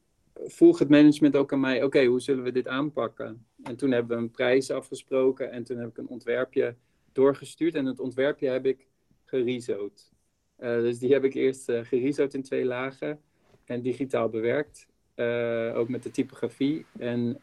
[0.44, 3.46] vroeg het management ook aan mij: oké, hoe zullen we dit aanpakken?
[3.62, 6.76] En toen hebben we een prijs afgesproken en toen heb ik een ontwerpje
[7.12, 7.74] doorgestuurd.
[7.74, 8.86] En het ontwerpje heb ik
[9.24, 10.12] gerizoot.
[10.56, 13.20] Dus die heb ik eerst uh, in twee lagen
[13.64, 14.88] en digitaal bewerkt.
[15.18, 16.86] Uh, ook met de typografie.
[16.98, 17.40] En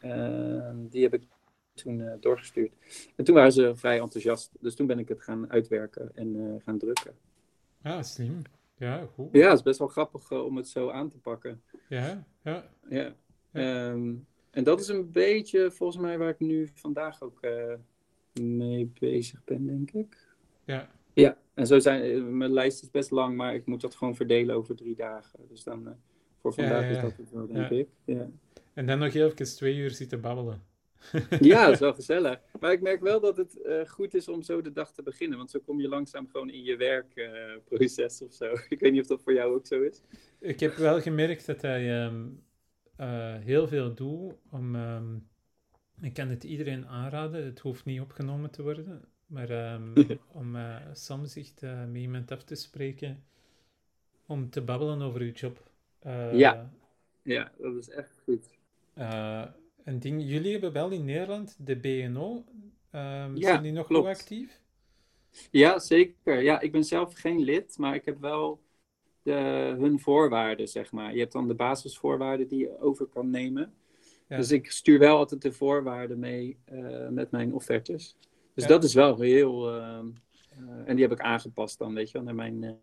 [0.90, 1.24] die heb ik
[1.74, 2.74] toen doorgestuurd.
[3.16, 4.52] En toen waren ze vrij enthousiast.
[4.60, 7.14] Dus toen ben ik het gaan uitwerken en gaan drukken.
[7.82, 8.42] Ah, slim.
[8.78, 9.30] Ja, goed.
[9.32, 11.62] Ja, het is best wel grappig om het zo aan te pakken.
[11.90, 12.70] Ja, ja.
[12.90, 13.14] ja.
[13.92, 17.74] Um, en dat is een beetje volgens mij waar ik nu vandaag ook uh,
[18.42, 20.28] mee bezig ben, denk ik.
[20.66, 20.90] Ja.
[21.14, 24.16] Ja, en zo zijn, eh, mijn lijst is best lang, maar ik moet dat gewoon
[24.16, 25.40] verdelen over drie dagen.
[25.48, 25.94] Dus dan, uh,
[26.54, 27.88] voor vandaag is dat het wel, denk ik.
[28.06, 28.30] Ja.
[28.74, 30.64] En dan nog heel even twee uur zitten babbelen.
[31.40, 32.40] ja, dat is wel gezellig.
[32.60, 35.38] Maar ik merk wel dat het uh, goed is om zo de dag te beginnen.
[35.38, 38.52] Want zo kom je langzaam gewoon in je werkproces uh, of zo.
[38.70, 40.02] Ik weet niet of dat voor jou ook zo is.
[40.40, 42.44] Ik heb wel gemerkt dat hij um,
[43.00, 44.76] uh, heel veel doet om...
[44.76, 45.28] Um,
[46.02, 47.46] ik kan het iedereen aanraden.
[47.46, 49.02] Het hoeft niet opgenomen te worden.
[49.26, 49.94] Maar um,
[50.42, 50.58] om
[50.94, 53.24] soms echt met iemand af te spreken.
[54.26, 55.65] Om te babbelen over uw job.
[56.32, 56.72] Ja.
[57.24, 58.54] ja, dat is echt goed
[59.86, 60.24] een ding.
[60.24, 62.44] Jullie hebben wel in Nederland de BNO.
[62.92, 64.08] Um, ja, zijn die nog klopt.
[64.08, 64.62] actief?
[65.52, 66.42] Ja, zeker.
[66.42, 68.62] Ja, ik ben zelf geen lid, maar ik heb wel
[69.22, 69.32] de,
[69.78, 71.14] hun voorwaarden, zeg maar.
[71.14, 73.74] Je hebt dan de basisvoorwaarden die je over kan nemen.
[74.28, 74.38] Ja.
[74.38, 78.16] Dus ik stuur wel altijd de voorwaarden mee uh, met mijn offertes.
[78.54, 78.70] Dus ja.
[78.70, 79.76] dat is wel heel.
[79.76, 80.00] Uh,
[80.60, 82.80] uh, en die heb ik aangepast dan, weet je wel, naar mijn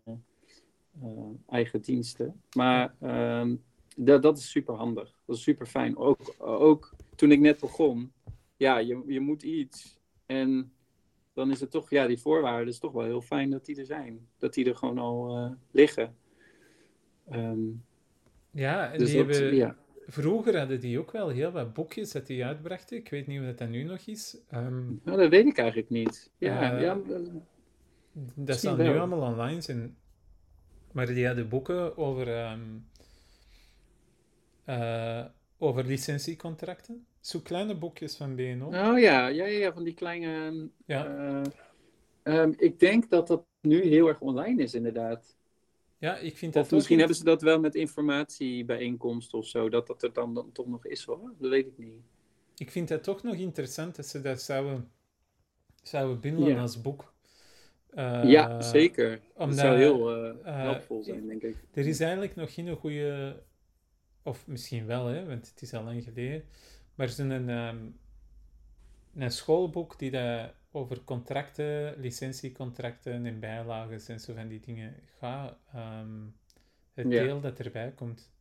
[1.47, 2.41] eigen diensten.
[2.55, 3.55] Maar ehm,
[3.95, 5.19] dat, dat is super handig.
[5.25, 5.97] Dat is super fijn.
[5.97, 8.11] Ook, ook toen ik net begon,
[8.57, 9.99] ja, je, je moet iets.
[10.25, 10.71] En
[11.33, 13.85] dan is het toch, ja, die voorwaarden is toch wel heel fijn dat die er
[13.85, 14.27] zijn.
[14.37, 16.15] Dat die er gewoon al uh, liggen.
[17.31, 17.83] Um,
[18.51, 19.77] ja, en dus die dat, hebben, ja.
[20.07, 22.97] vroeger hadden die ook wel heel wat boekjes dat die uitbrachten.
[22.97, 24.37] Ik weet niet of dat, nu nog is.
[24.53, 26.31] Um, nou, dat weet ik eigenlijk niet.
[26.37, 26.99] Ja, uh, ja
[28.35, 29.95] dat zal nu allemaal online zijn.
[30.93, 32.87] Maar die hadden boeken over um,
[34.65, 35.25] uh,
[35.57, 37.05] over licentiecontracten.
[37.19, 38.65] Zo kleine boekjes van BNO.
[38.65, 40.69] Oh ja, ja, ja van die kleine.
[40.85, 41.07] Ja.
[42.23, 45.35] Uh, um, ik denk dat dat nu heel erg online is, inderdaad.
[45.97, 46.65] Ja, ik vind dat.
[46.65, 50.51] Of misschien hebben ze dat wel met informatiebijeenkomsten of zo, dat dat er dan, dan
[50.51, 51.33] toch nog is hoor.
[51.39, 52.01] Dat weet ik niet.
[52.57, 54.91] Ik vind het toch nog interessant dat ze dat zouden,
[55.83, 56.61] zouden bundelen ja.
[56.61, 57.12] als boek.
[57.95, 59.19] Uh, ja, zeker.
[59.33, 61.55] Omdat, dat zou heel uh, helpvol zijn, denk ik.
[61.73, 63.35] Er is eigenlijk nog geen goede
[64.23, 66.43] of misschien wel, hè, want het is al lang geleden.
[66.95, 67.99] Maar zo'n een, um,
[69.15, 75.57] een schoolboek die dat over contracten, licentiecontracten en bijlagen en zo van die dingen gaat.
[75.75, 76.35] Um,
[76.93, 77.23] het ja.
[77.23, 78.31] deel dat erbij komt.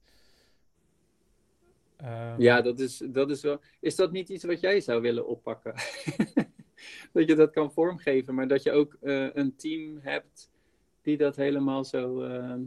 [1.97, 3.61] Ehm, Ja, dat is, dat is wel.
[3.81, 5.75] Is dat niet iets wat jij zou willen oppakken?
[7.13, 10.51] dat je dat kan vormgeven, maar dat je ook eh, een team hebt
[11.03, 12.61] die dat helemaal zo ehm,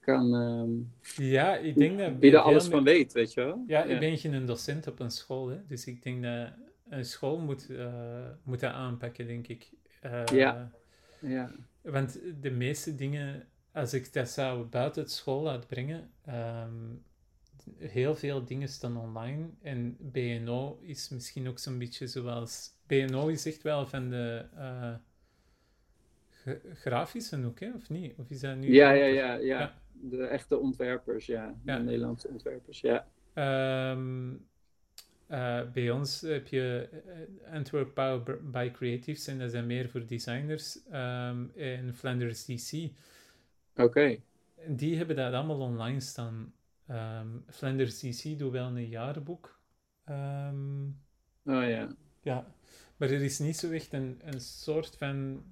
[0.00, 0.34] kan.
[0.34, 2.20] ehm, ja, ik denk dat...
[2.20, 3.64] die er alles van weet, weet je wel?
[3.66, 6.48] Ja, ik ben geen docent op een school, hè, dus ik denk dat
[6.88, 9.70] een school moet, eh, moet dat aanpakken, denk ik.
[10.00, 10.70] Eh, Ja.
[11.20, 11.50] Ja.
[11.82, 16.94] Want de meeste dingen, als ik dat zou buiten het school uitbrengen, ehm,
[17.78, 19.48] heel veel dingen staan online.
[19.62, 22.70] En BNO is misschien ook zo'n beetje zoals...
[22.86, 24.44] BNO is echt wel van de
[26.30, 28.14] gra- grafische hoek, hè, of niet?
[28.16, 28.72] Of is dat nu...
[28.72, 29.58] Ja, ja, ja, ja.
[29.60, 29.80] Ja.
[29.92, 31.54] De echte ontwerpers, ja.
[31.64, 31.76] Ja.
[31.78, 33.06] De Nederlandse ontwerpers, ja.
[33.34, 34.34] Ehm,
[35.26, 40.06] eh, bij ons heb je eh, Antwerp Power by Creatives en dat zijn meer voor
[40.06, 40.78] designers.
[40.90, 42.90] ehm en Flanders DC.
[43.76, 44.16] Oké.
[44.66, 46.52] Die hebben dat allemaal online staan.
[46.86, 49.60] Ehm, Flanders DC doet wel een jaarboek.
[50.04, 50.84] Ehm,
[51.44, 51.88] Oh ja.
[52.20, 52.54] ja,
[52.96, 55.44] maar er is niet zo echt een, een soort van.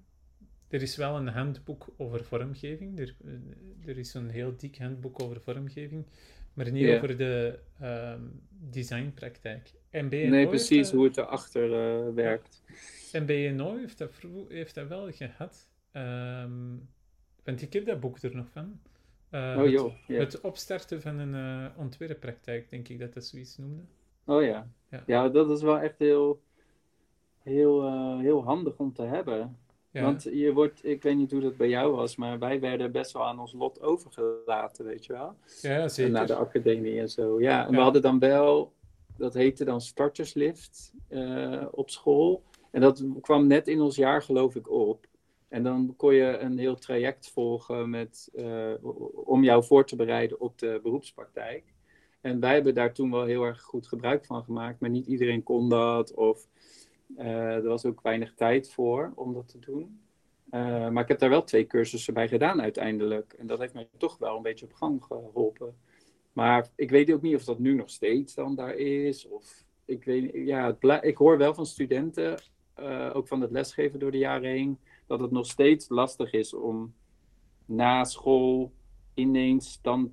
[0.68, 2.98] Er is wel een handboek over vormgeving.
[2.98, 6.06] Er, eh, er is een heel dik handboek over vormgeving,
[6.54, 9.72] maar niet over de ehm, designpraktijk.
[10.30, 12.62] Nee, precies dat- hoe het erachter eh werkt.
[13.12, 14.12] En BNO heeft dat,
[14.48, 15.68] heeft dat wel gehad.
[15.92, 16.76] Ehm,
[17.44, 18.80] want ik heb dat boek er nog van.
[19.34, 19.92] Eh, Oh het- joh.
[20.06, 20.18] Ja.
[20.18, 23.82] het opstarten van een eh ontwerppraktijk, denk ik dat dat zoiets noemde.
[24.26, 24.68] Oh ja.
[24.90, 25.02] Ja.
[25.06, 26.40] Ja, dat is wel echt heel,
[27.42, 29.58] heel, eh, heel handig om te hebben.
[29.90, 32.92] Ja, Want je wordt, ik weet niet hoe dat bij jou was, maar wij werden
[32.92, 35.34] best wel aan ons lot overgelaten, weet je wel.
[35.60, 36.12] ja zeker.
[36.12, 37.40] Naar de academie en zo.
[37.40, 37.82] Ja, en we Ja.
[37.82, 38.72] hadden dan wel,
[39.16, 40.92] dat heette dan starterslift
[41.70, 42.42] op school.
[42.70, 45.06] En dat kwam net in ons jaar, geloof ik, op.
[45.54, 48.72] En dan kon je een heel traject volgen met, eh,
[49.24, 51.74] om jou voor te bereiden op de beroepspraktijk.
[52.20, 55.42] En wij hebben daar toen wel heel erg goed gebruik van gemaakt, maar niet iedereen
[55.42, 56.14] kon dat.
[56.14, 56.48] Of
[57.16, 60.00] eh, er was ook weinig tijd voor om dat te doen.
[60.50, 63.32] Eh, maar ik heb daar wel twee cursussen bij gedaan uiteindelijk.
[63.32, 65.76] En dat heeft mij toch wel een beetje op gang geholpen.
[66.32, 69.28] Maar ik weet ook niet of dat nu nog steeds dan daar is.
[69.28, 72.38] Of ik, weet, ja, ik hoor wel van studenten,
[73.12, 74.78] ook van het lesgeven door de jaren heen,
[75.16, 76.94] dat het nog steeds lastig is om
[77.64, 78.72] na school
[79.14, 80.12] ineens dan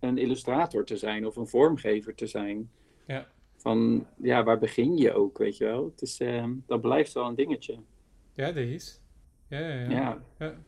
[0.00, 2.70] een illustrator te zijn of een vormgever te zijn.
[3.06, 3.30] Ja.
[3.56, 5.84] Van ja, waar begin je ook, weet je wel?
[5.84, 7.78] Het is, eh, dat blijft wel een dingetje.
[8.34, 9.00] Ja, dat is.
[9.48, 9.90] Ja, ja, ja.
[9.90, 10.22] Ja.
[10.38, 10.58] ja.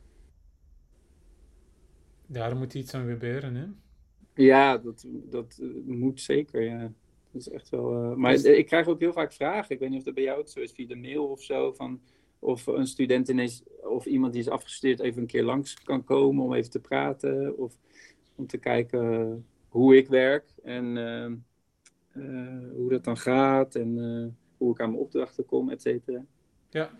[2.26, 3.66] Daar moet iets aan gebeuren, hè.
[4.43, 6.93] Ja, dat, dat eh, moet zeker, ja.
[7.30, 7.93] Dat is echt wel...
[8.03, 9.74] eh, maar Dus- ik krijg ook heel vaak vragen.
[9.74, 11.72] Ik weet niet of dat bij jou ook zo is, via de mail of zo.
[11.72, 12.01] Van
[12.45, 16.45] of een student ineens, of iemand die is afgestudeerd even een keer langs kan komen
[16.45, 17.59] om even te praten.
[17.59, 17.79] Of
[18.35, 23.75] om te kijken hoe ik werk en eh, eh, hoe dat dan gaat.
[23.75, 26.25] En eh, hoe ik aan mijn opdrachten kom, et cetera.
[26.71, 26.91] Ja.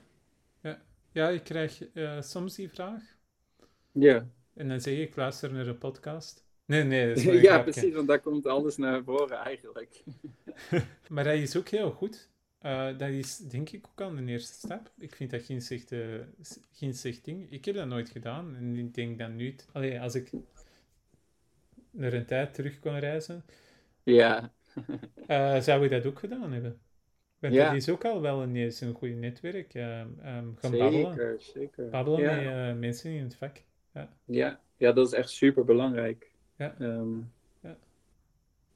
[0.63, 0.83] Ja,
[1.13, 1.83] ja ik krijg
[2.21, 3.03] soms die vraag.
[3.93, 6.45] Ja, En dan zeg ik, ik luister naar een podcast.
[6.67, 7.73] Nee, nee, dat is ja grapje.
[7.73, 10.03] precies, want daar komt alles naar voren eigenlijk.
[11.09, 12.29] Maar dat is ook heel goed.
[12.65, 14.91] Eh, dat is denk ik ook al een eerste stap.
[14.99, 15.93] Ik vind dat geen slecht,
[16.43, 17.51] s- geen slecht ding.
[17.51, 18.57] Ik heb dat nooit gedaan.
[18.57, 19.47] En ik denk dat nu...
[19.51, 20.31] het- Allee, als ik
[21.91, 23.45] naar een tijd terug kon reizen,
[24.03, 24.53] Ja,
[25.27, 26.79] eh, zou ik dat ook gedaan hebben.
[27.39, 27.65] Want Ja.
[27.67, 29.75] dat is ook al wel een, is een goed netwerk.
[29.75, 30.09] eh, ehm,
[30.55, 31.15] gaan babbelen.
[31.15, 31.89] zeker, zeker.
[31.89, 32.67] Babbelen ja.
[32.67, 33.63] met mensen in het vak.
[34.25, 36.31] Ja, ja, dat is echt super belangrijk.
[36.57, 36.75] Ja.
[36.79, 37.05] Ja.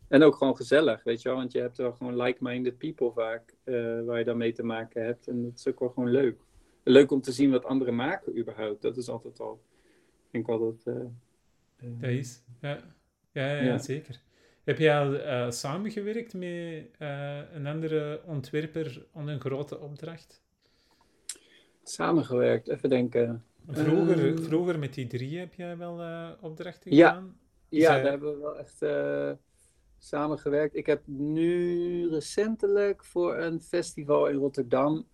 [0.09, 3.55] En ook gewoon gezellig, weet je wel, want je hebt wel gewoon like-minded people vaak
[3.65, 5.29] eh, waar je dan mee te maken hebt.
[5.29, 6.41] En dat is ook wel gewoon leuk.
[6.83, 8.83] Leuk om te zien wat anderen maken überhaupt.
[8.83, 9.61] Dat is altijd al,
[10.27, 10.87] ik denk altijd.
[10.87, 10.95] eh,
[11.77, 12.43] eh, Dat is.
[12.61, 12.79] Ja,
[13.33, 13.79] ja, ja, Ja.
[13.79, 14.21] zeker.
[14.65, 16.87] Heb je al samengewerkt met
[17.53, 20.43] een andere ontwerper aan een grote opdracht?
[21.83, 23.45] Samengewerkt, even denken.
[23.69, 24.43] Vroeger, Ehm.
[24.43, 26.01] vroeger met die drie heb jij wel
[26.41, 27.09] opdrachten Ja.
[27.09, 27.39] gedaan?
[27.69, 28.83] Ja, Zij- daar hebben we wel echt
[29.99, 30.77] samengewerkt.
[30.77, 35.07] Ik heb nu recentelijk voor een festival in Rotterdam.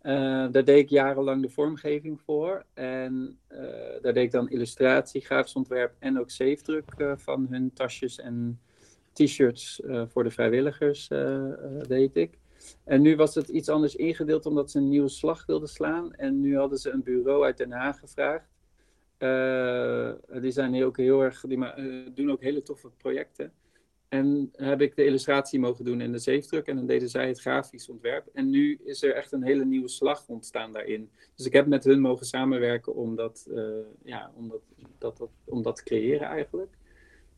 [0.00, 0.12] eh,
[0.50, 2.64] daar deed ik jarenlang de vormgeving voor.
[2.74, 3.58] En eh,
[4.02, 8.60] daar deed ik dan illustratie, grafisch ontwerp en ook zeefdruk eh, van hun tasjes en
[9.12, 11.08] t-shirts voor de vrijwilligers
[11.88, 12.38] deed ik.
[12.84, 16.14] En nu was het iets anders ingedeeld omdat ze een nieuwe slag wilden slaan.
[16.14, 18.48] En nu hadden ze een bureau uit Den Haag gevraagd.
[20.40, 21.58] Die zijn ook heel erg, die
[22.14, 23.52] doen ook hele toffe projecten.
[24.08, 26.66] En heb ik de illustratie mogen doen en de zeefdruk.
[26.66, 28.28] En dan deden zij het grafisch ontwerp.
[28.32, 31.10] En nu is er echt een hele nieuwe slag ontstaan daarin.
[31.34, 33.64] Dus ik heb met hun mogen samenwerken om dat, eh,
[34.04, 34.60] ja, om dat,
[34.98, 36.72] dat, dat, om dat te creëren eigenlijk.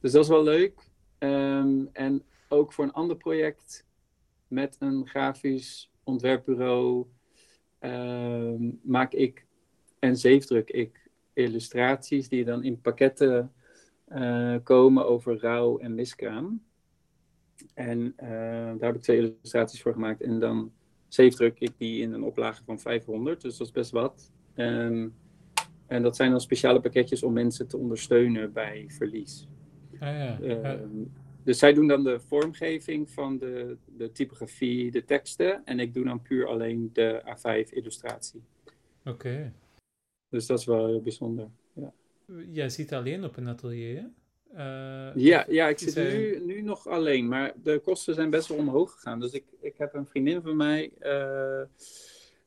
[0.00, 0.90] Dus dat is wel leuk.
[1.18, 3.86] Ehm, en ook voor een ander project
[4.48, 7.06] met een grafisch ontwerpbureau
[7.78, 9.46] ehm, maak ik
[9.98, 13.52] en zeefdruk ik illustraties die dan in pakketten
[14.08, 16.62] uh, komen over rouw en miskraam.
[17.74, 18.28] En uh,
[18.78, 20.20] daar heb ik twee illustraties voor gemaakt.
[20.20, 20.72] En dan
[21.08, 24.32] zeefdruk ik die in een oplage van 500, dus dat is best wat.
[24.54, 25.14] Um,
[25.86, 29.48] en dat zijn dan speciale pakketjes om mensen te ondersteunen bij verlies.
[29.92, 30.38] Ah, ja.
[30.40, 30.72] Uh,
[31.42, 35.64] dus zij doen dan de vormgeving van de, de typografie, de teksten.
[35.64, 38.42] En ik doe dan puur alleen de A5-illustratie.
[39.04, 39.10] Oké.
[39.10, 39.52] Okay.
[40.28, 41.48] Dus dat is wel heel bijzonder.
[42.52, 44.06] Jij zit alleen op een atelier, hè?
[44.56, 48.58] Uh, ja, ja, ik zit nu, nu nog alleen, maar de kosten zijn best wel
[48.58, 49.20] omhoog gegaan.
[49.20, 51.62] Dus ik, ik heb een vriendin van mij, uh,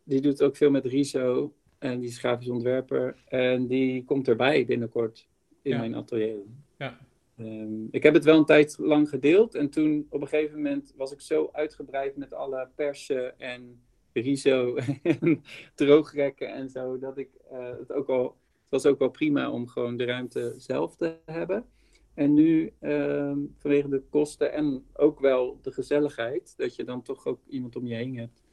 [0.04, 3.24] die doet ook veel met Riso en die is grafisch ontwerper.
[3.28, 5.28] En die komt erbij binnenkort
[5.62, 6.36] in mijn atelier.
[6.78, 7.00] Ja.
[7.40, 10.94] Um, ik heb het wel een tijd lang gedeeld en toen op een gegeven moment
[10.96, 13.82] was ik zo uitgebreid met alle persen en
[14.14, 15.44] riso en
[15.76, 18.36] droogrekken en zo, dat ik uh, het ook al,
[18.70, 21.66] was ook wel prima om gewoon de ruimte zelf te hebben.
[22.14, 27.26] En nu, um, vanwege de kosten en ook wel de gezelligheid, dat je dan toch
[27.26, 28.44] ook iemand om je heen hebt.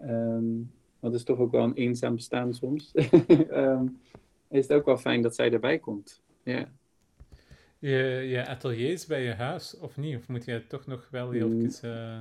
[0.00, 2.94] Um, dat is toch ook wel een eenzaam bestaan soms.
[3.50, 4.00] um,
[4.48, 6.22] is het ook wel fijn dat zij erbij komt.
[6.42, 6.72] Ja.
[7.84, 10.16] Je, je atelier is bij je huis, of niet?
[10.16, 11.68] Of moet je toch nog wel heel mm.
[11.84, 12.20] uh...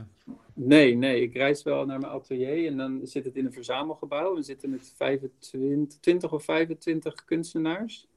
[0.53, 1.21] Nee, nee.
[1.21, 4.35] Ik reis wel naar mijn atelier en dan zit het in een verzamelgebouw.
[4.35, 8.07] We zitten met 25, 20 of 25 kunstenaars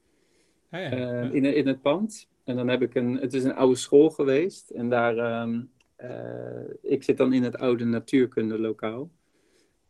[0.69, 1.23] ah, ja.
[1.23, 2.29] uh, in, in het pand.
[2.43, 4.69] En dan heb ik een, het is een oude school geweest.
[4.69, 5.69] En daar, um,
[6.01, 6.09] uh,
[6.81, 9.09] ik zit dan in het oude natuurkundelokaal.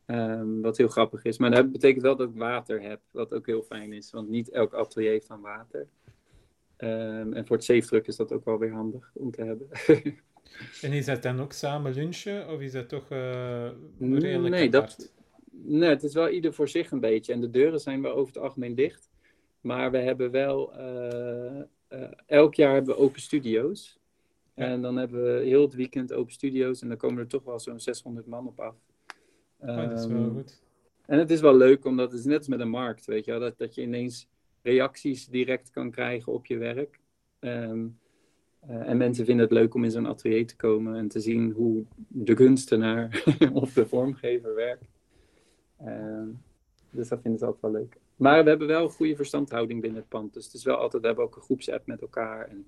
[0.05, 1.37] Um, wat heel grappig is.
[1.37, 4.11] Maar dat betekent wel dat ik water heb, wat ook heel fijn is.
[4.11, 5.87] Want niet elk atelier heeft van water.
[6.77, 9.67] Um, en voor het zeefdruk is dat ook wel weer handig om te hebben.
[10.81, 12.49] en is dat dan ook samen lunchen?
[12.49, 13.69] Of is dat toch uh,
[13.99, 15.11] redelijk nee, dat,
[15.51, 17.33] nee, het is wel ieder voor zich een beetje.
[17.33, 19.09] En de deuren zijn wel over het algemeen dicht.
[19.61, 20.79] Maar we hebben wel...
[20.79, 23.99] Uh, uh, elk jaar hebben we open studio's.
[24.55, 24.63] Ja.
[24.63, 26.81] En dan hebben we heel het weekend open studio's.
[26.81, 28.75] En dan komen er toch wel zo'n 600 man op af.
[29.59, 30.61] Oh, dat is wel ehm, goed.
[31.05, 33.31] En het is wel leuk, omdat het is net als met een markt, weet je
[33.31, 34.27] wel, dat, dat je ineens
[34.67, 36.99] reacties direct kan krijgen op je werk.
[37.39, 37.99] Um,
[38.69, 41.51] uh, en mensen vinden het leuk om in zo'n atelier te komen en te zien
[41.51, 44.89] hoe de kunstenaar of de vormgever werkt.
[45.81, 46.27] Uh,
[46.89, 47.97] dus dat vinden ze altijd wel leuk.
[48.15, 50.33] Maar we hebben wel een goede verstandhouding binnen het pand.
[50.33, 52.47] Dus het is wel altijd, we hebben ook een groepsapp met elkaar.
[52.47, 52.65] En,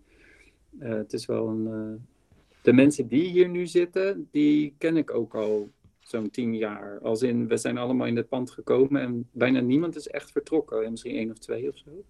[0.79, 1.67] uh, het is wel een.
[1.67, 2.01] Uh,
[2.61, 5.69] de mensen die hier nu zitten, die ken ik ook al
[6.09, 6.99] zo'n tien jaar.
[6.99, 10.91] Als in, we zijn allemaal in het pand gekomen en bijna niemand is echt vertrokken.
[10.91, 12.03] Misschien één of twee of zo.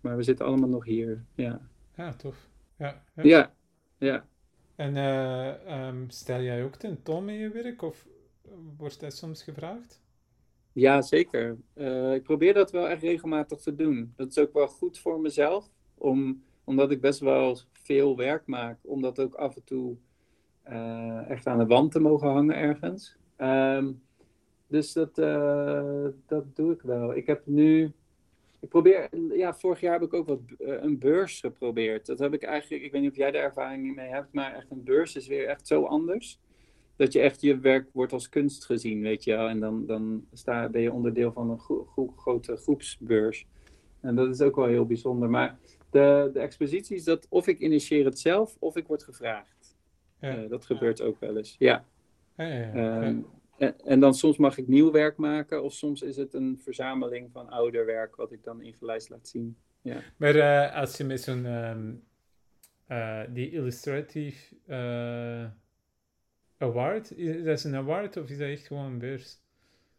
[0.00, 1.68] Maar we zitten allemaal nog hier, ja.
[1.96, 2.48] Ja, tof.
[2.78, 3.22] Ja, ja.
[3.22, 3.54] ja,
[3.98, 4.26] ja.
[4.76, 8.06] En uh, um, stel jij ook tentoon met je werk of
[8.76, 10.02] wordt dat soms gevraagd?
[10.72, 11.56] Ja, zeker.
[11.74, 14.12] Uh, ik probeer dat wel echt regelmatig te doen.
[14.16, 18.78] Dat is ook wel goed voor mezelf, om, omdat ik best wel veel werk maak,
[18.82, 19.96] om dat ook af en toe
[21.28, 23.16] echt aan de wand te mogen hangen ergens.
[23.38, 24.02] Um,
[24.66, 27.16] dus dat, uh, dat doe ik wel.
[27.16, 27.92] Ik heb nu.
[28.60, 29.08] Ik probeer.
[29.36, 32.06] Ja, vorig jaar heb ik ook wat uh, een beurs geprobeerd.
[32.06, 32.82] Dat heb ik eigenlijk.
[32.82, 35.46] Ik weet niet of jij daar ervaring mee hebt, maar echt een beurs is weer
[35.46, 36.40] echt zo anders.
[36.96, 39.48] Dat je echt je werk wordt als kunst gezien, weet je wel.
[39.48, 43.46] En dan, dan sta, ben je onderdeel van een gro gro grote groepsbeurs.
[44.00, 45.30] En dat is ook wel heel bijzonder.
[45.30, 45.58] Maar
[45.90, 49.63] de, de exposities, dat of ik initieer het zelf of ik word gevraagd.
[50.24, 50.42] Ja.
[50.42, 51.56] Uh, dat gebeurt ook wel eens.
[51.58, 51.84] Ja.
[52.36, 53.26] ja um,
[53.58, 57.30] en, en, dan soms mag ik nieuw werk maken, of soms is het een verzameling
[57.32, 59.56] van ouder werk, wat ik dan ingelijst laat zien.
[59.82, 60.00] Ja.
[60.16, 62.02] Maar uh, als je met zo'n um,
[62.88, 64.54] uh, die Illustrative
[66.58, 69.38] Award, is dat een award of is dat echt gewoon een beurs?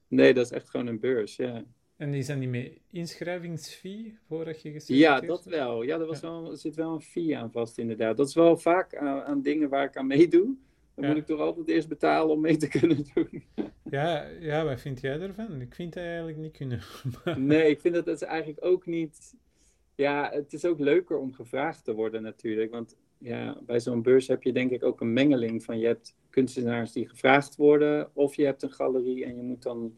[0.08, 1.64] Nee, dat is echt gewoon een beurs, ja.
[1.98, 5.84] En is dat niet met inschrijvingsfee voordat je Ja, dat wel.
[5.84, 6.30] Ja, er, was ja.
[6.30, 8.18] Wel, er zit wel een fee aan vast, inderdaad.
[8.18, 10.56] Dat is wel vaak aan, aan dingen waar ik aan meedoe.
[10.96, 11.08] Dan ja.
[11.10, 13.44] moet ik toch altijd eerst betalen om mee te kunnen doen.
[13.90, 15.62] Ja, ja, wat vind jij ervan?
[15.62, 16.80] Ik vind het eigenlijk niet kunnen.
[17.48, 19.36] nee, ik vind dat dat is eigenlijk ook niet...
[19.96, 22.72] Ja, het is ook leuker om gevraagd te worden natuurlijk.
[22.72, 25.80] Want ja, bij zo'n beurs heb je denk ik ook een mengeling van...
[25.80, 28.10] Je hebt kunstenaars die gevraagd worden...
[28.14, 29.94] of je hebt een galerie en je moet dan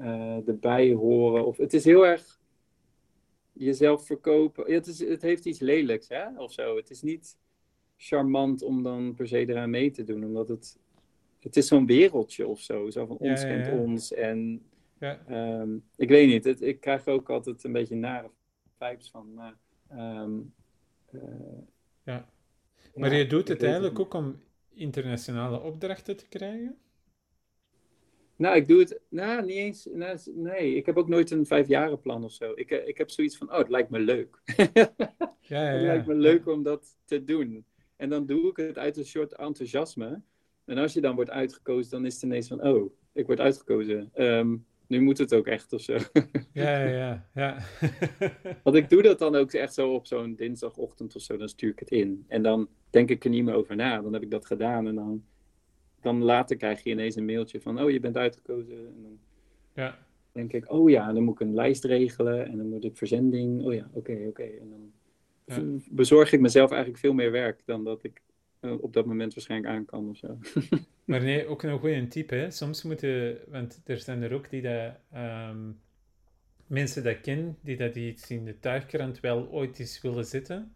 [0.00, 1.46] uh, erbij horen.
[1.46, 2.40] Of, het is heel erg
[3.52, 4.72] jezelf verkopen.
[4.72, 6.38] het, is, het heeft iets lelijks, hè?
[6.38, 6.76] Of zo.
[6.76, 7.38] Het is niet
[7.96, 10.78] charmant om dan per se eraan mee te doen, omdat het.
[11.40, 12.90] Het is zo'n wereldje of zo.
[12.90, 14.12] Zo van ons ja, ja, kent ons.
[14.12, 14.62] En
[15.28, 16.44] um, ik weet niet.
[16.44, 18.30] Het, ik krijg ook altijd een beetje nare
[18.78, 19.34] vibes van.
[19.34, 19.56] Maar,
[19.92, 20.54] um,
[21.10, 21.22] uh,
[22.04, 22.28] ja.
[22.94, 26.78] Maar je doet het eigenlijk ook om internationale opdrachten te krijgen?
[28.40, 32.24] Nou, ik doe het, nou, niet eens, nou, nee, ik heb ook nooit een vijfjarenplan
[32.24, 32.52] of zo.
[32.54, 34.40] Ik, eh, ik heb zoiets van, oh, het lijkt me leuk.
[35.40, 35.86] Ja, ja, Het ja.
[35.86, 37.64] lijkt me leuk om dat te doen.
[37.96, 40.22] En dan doe ik het uit een soort enthousiasme.
[40.64, 44.10] En als je dan wordt uitgekozen, dan is het ineens van, oh, ik word uitgekozen.
[44.14, 45.96] Ehm, nu moet het ook echt of zo.
[46.52, 47.28] Ja, ja, ja.
[47.34, 47.58] ja.
[48.64, 51.70] Want ik doe dat dan ook echt zo op zo'n dinsdagochtend of zo, dan stuur
[51.70, 52.24] ik het in.
[52.28, 54.02] En dan denk ik er niet meer over na.
[54.02, 55.24] Dan heb ik dat gedaan en dan,
[56.00, 58.76] dan later krijg je ineens een mailtje van, oh, je bent uitgekozen.
[58.76, 59.18] En dan
[59.74, 59.98] ja.
[60.32, 63.62] denk ik, oh ja, dan moet ik een lijst regelen en dan moet ik verzending.
[63.64, 64.42] Oh ja, oké, oké.
[64.42, 64.92] En dan
[65.44, 65.62] Ja.
[65.90, 68.22] bezorg ik mezelf eigenlijk veel meer werk dan dat ik
[68.60, 70.38] eh, op dat moment waarschijnlijk aan kan of zo.
[71.04, 72.50] Maar nee, ook een goede tip, hè.
[72.50, 73.38] Soms moeten...
[73.48, 74.92] Want er zijn er ook die dat...
[75.12, 75.70] ehm,
[76.66, 80.74] mensen dat kennen, die dat iets in de tuigkrant wel ooit eens willen zetten.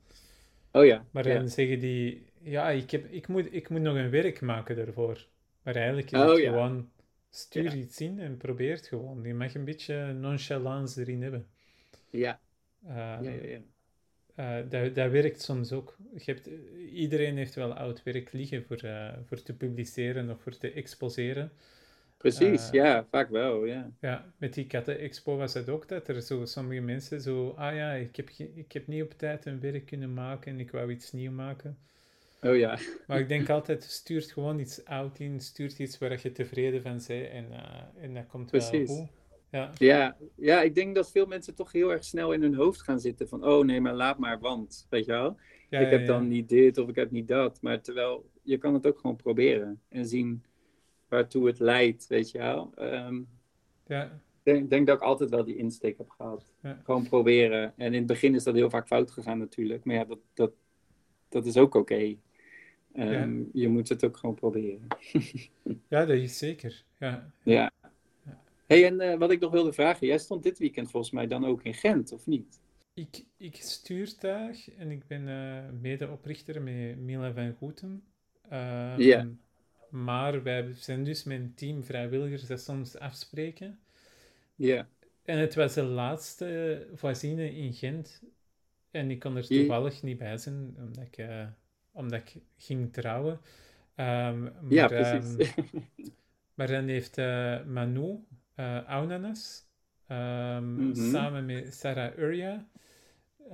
[0.72, 1.34] Oh ja, Maar ja.
[1.34, 2.26] dan zeggen die...
[2.44, 5.26] Ja, ik, heb, ik, moet, ik moet nog een werk maken daarvoor.
[5.62, 6.50] Maar eigenlijk is Oh, het ja.
[6.50, 6.92] gewoon...
[7.30, 7.72] Stuur Ja.
[7.74, 9.22] iets in en probeer het gewoon.
[9.22, 11.46] Je mag een beetje nonchalance erin hebben.
[12.10, 12.40] Ja,
[12.86, 13.60] Eh, ja, ja, ja.
[14.34, 15.96] Eh, dat, dat werkt soms ook.
[16.16, 16.46] Je hebt,
[16.92, 21.52] iedereen heeft wel oud werk liggen voor, eh, voor te publiceren of voor te exposeren.
[22.16, 23.90] Precies, Eh, ja, vaak wel, ja.
[24.00, 27.50] Ja, met die katten-expo was het ook dat er zo sommige mensen zo...
[27.50, 30.70] Ah ja, ik heb, ik heb niet op tijd een werk kunnen maken en ik
[30.70, 31.78] wou iets nieuw maken.
[32.44, 36.32] Oh ja, Maar ik denk altijd, stuurt gewoon iets oud in, stuurt iets waar je
[36.32, 39.06] tevreden van bent en, eh, en dat komt wel goed.
[39.50, 40.16] Ja, ja.
[40.36, 43.28] Ja, ik denk dat veel mensen toch heel erg snel in hun hoofd gaan zitten
[43.28, 45.36] van, oh nee, maar laat maar, want, weet je wel.
[45.70, 46.06] ja, ik heb ja.
[46.06, 47.58] dan niet dit of ik heb niet dat.
[47.62, 50.44] Maar terwijl, je kan het ook gewoon proberen en zien
[51.08, 52.72] waartoe het leidt, weet je wel.
[52.74, 53.22] Ehm,
[53.86, 54.10] Ja, Ik
[54.42, 56.52] denk, denk dat ik altijd wel die insteek heb gehad.
[56.82, 57.72] Gewoon proberen.
[57.76, 59.84] En in het begin is dat heel vaak fout gegaan natuurlijk.
[59.84, 60.52] Maar ja, dat, dat,
[61.28, 62.16] dat is ook oké.
[62.94, 64.86] Ehm, Je moet het ook gewoon proberen.
[65.88, 66.84] ja, dat is zeker.
[66.98, 67.70] Ja, Ja.
[68.66, 70.06] hey, en eh, wat ik nog wilde vragen.
[70.06, 72.60] Jij stond dit weekend volgens mij dan ook in Gent, of niet?
[72.94, 78.02] Ik, ik stuur tuig en ik ben eh, medeoprichter met Mila van Goeten.
[78.48, 79.28] Ehm, Ja.
[79.90, 83.78] Maar wij zijn dus met een team vrijwilligers dat soms afspreken.
[84.56, 84.88] Ja.
[85.24, 88.22] En het was de laatste voisine in Gent.
[88.90, 91.46] En ik kon er toevallig niet bij zijn, omdat ik, eh,
[91.94, 93.40] omdat ik ging trouwen.
[93.94, 95.54] Ehm, maar, Ja, ehm, precies.
[96.54, 98.24] maar dan heeft eh, Manu
[98.54, 99.66] eh Aunanas
[100.06, 100.94] ehm, Mhm.
[100.94, 102.62] samen met Sarah ehm,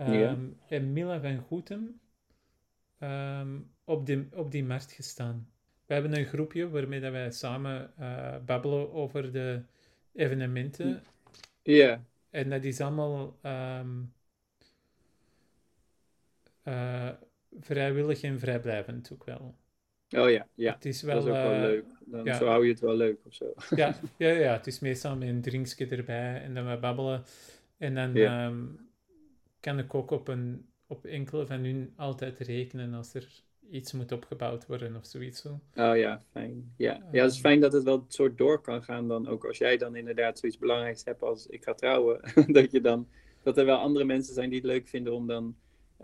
[0.05, 0.39] Ja.
[0.69, 2.01] en Mila van Goetem
[2.99, 5.49] ehm, op, die, op die markt gestaan.
[5.87, 9.63] We hebben een groepje waarmee dat wij samen eh, babbelen over de
[10.13, 11.03] evenementen.
[11.65, 12.01] ja.
[12.31, 14.03] En dat is allemaal ehm,
[17.61, 19.55] vrijwillig en vrijblijvend ook wel.
[20.17, 20.75] Oh ja, ja.
[20.75, 21.85] Het is Dat wel, is ook wel eh, leuk.
[22.05, 22.35] Dan, ja.
[22.37, 23.55] Zo hou je het wel leuk of zo.
[23.77, 27.23] Ja, ja, ja, het is meestal met een drinkje erbij en dan we babbelen.
[27.79, 28.47] En dan Ja.
[28.47, 28.65] ehm,
[29.61, 34.13] kan ik ook op, een, op enkele van hun altijd rekenen als er iets moet
[34.13, 35.41] opgebouwd worden of zoiets.
[35.41, 35.61] Zo.
[35.75, 36.75] Oh ja, fijn.
[36.77, 37.09] Ja.
[37.13, 39.59] ja, het is fijn dat het wel het soort door kan gaan dan ook als
[39.59, 42.21] jij dan inderdaad zoiets belangrijks hebt als ik ga trouwen.
[42.53, 43.09] dat je dan,
[43.43, 45.57] dat er wel andere mensen zijn die het leuk vinden om dan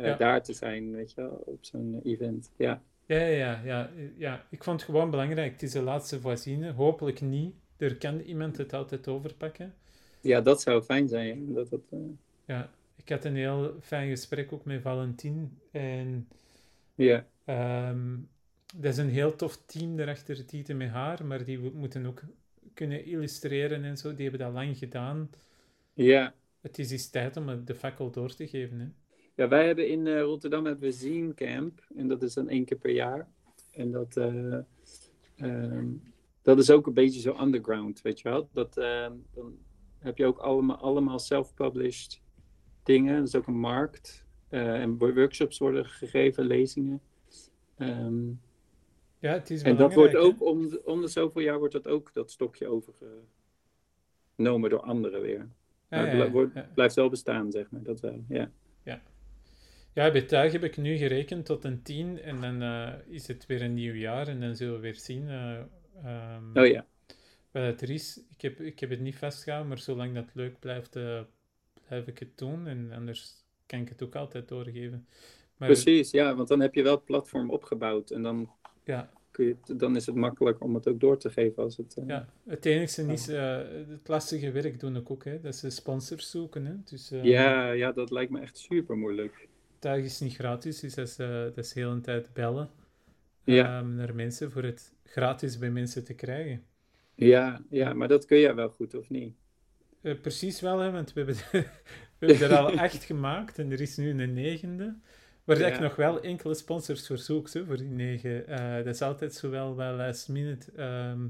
[0.04, 0.16] Ja.
[0.16, 2.50] daar te zijn, weet je wel, op zo'n event.
[2.56, 2.82] Ja.
[3.06, 4.46] Ja, ja, ja, ja.
[4.50, 5.52] Ik vond het gewoon belangrijk.
[5.52, 6.72] Het is de laatste voisine.
[6.72, 7.54] Hopelijk niet.
[7.76, 9.74] Er kan iemand het altijd overpakken.
[10.20, 11.52] ja, dat zou fijn zijn.
[11.54, 11.98] Dat, dat, eh,
[12.44, 15.58] Ja, ik had een heel fijn gesprek ook met Valentin.
[15.70, 16.28] En
[16.94, 17.26] ja.
[17.44, 18.16] ehm,
[18.76, 21.24] dat is een heel tof team daarachter, Tieten met haar.
[21.26, 22.22] Maar die moeten ook
[22.74, 24.14] kunnen illustreren en zo.
[24.14, 25.30] Die hebben dat lang gedaan.
[25.94, 26.34] ja.
[26.60, 28.80] Het is eens tijd om het de fakkel door te geven.
[28.80, 28.86] Hè?
[29.36, 31.80] Ja, wij hebben in eh, Rotterdam hebben we Zine Camp.
[31.96, 33.28] En dat is dan één keer per jaar.
[33.72, 34.58] En dat, eh,
[35.36, 35.86] ehm,
[36.42, 38.48] dat is ook een beetje zo underground, weet je wel.
[38.52, 39.58] Dat, ehm, dan
[39.98, 42.20] heb je ook allemaal, allemaal self-published
[42.82, 43.18] dingen.
[43.18, 44.24] Dat is ook een markt.
[44.48, 47.00] Eh, en wo- workshops worden gegeven, lezingen.
[47.76, 48.26] Ehm,
[49.18, 51.88] Ja, het is en dat wordt ook, om, de- om de zoveel jaar wordt dat
[51.88, 55.38] ook, dat stokje overgenomen door anderen weer.
[55.38, 55.46] Ja,
[55.88, 56.68] Maar het ja, ja.
[56.74, 57.82] blijft wel bestaan, zeg maar.
[57.82, 58.50] Dat wel, ja.
[58.82, 59.02] Ja,
[59.96, 63.62] bij tuig heb ik nu gerekend tot een 10 en dan eh, is het weer
[63.62, 65.58] een nieuw jaar en dan zullen we weer zien eh,
[66.04, 66.86] ehm, Oh ja.
[67.50, 68.20] wat het er is.
[68.30, 71.20] Ik heb, ik heb het niet vastgehouden, maar zolang dat leuk blijft, eh,
[71.86, 75.06] blijf ik het doen en anders kan ik het ook altijd doorgeven.
[75.56, 78.50] Maar Precies, ja, want dan heb je wel het platform opgebouwd en dan,
[78.84, 81.76] ja, kun je het- dan is het makkelijk om het ook door te geven als
[81.76, 81.96] het...
[82.06, 83.56] ja, het enige is, eh,
[83.88, 85.40] het lastige werk doe ik ook, hè.
[85.40, 86.66] dat is sponsors zoeken.
[86.66, 86.74] Hè.
[86.84, 89.48] Dus, ja, ja, dat lijkt me echt super moeilijk.
[89.94, 92.70] Is niet gratis, dus dat is, uh, dat is heel een tijd bellen
[93.44, 93.78] Ja.
[93.78, 96.64] ehm, naar mensen voor het gratis bij mensen te krijgen.
[97.14, 99.34] Ja, ja, maar dat kun jij wel goed, of niet?
[100.02, 101.36] Eh, precies wel, hè, want we hebben,
[102.18, 104.96] we hebben er al acht gemaakt en er is nu een negende.
[105.44, 105.66] Waar Ja.
[105.66, 108.46] ik nog wel enkele sponsors voor zoek, voor die negen.
[108.46, 111.28] Eh, dat is altijd zo wel wel last minute, ehm,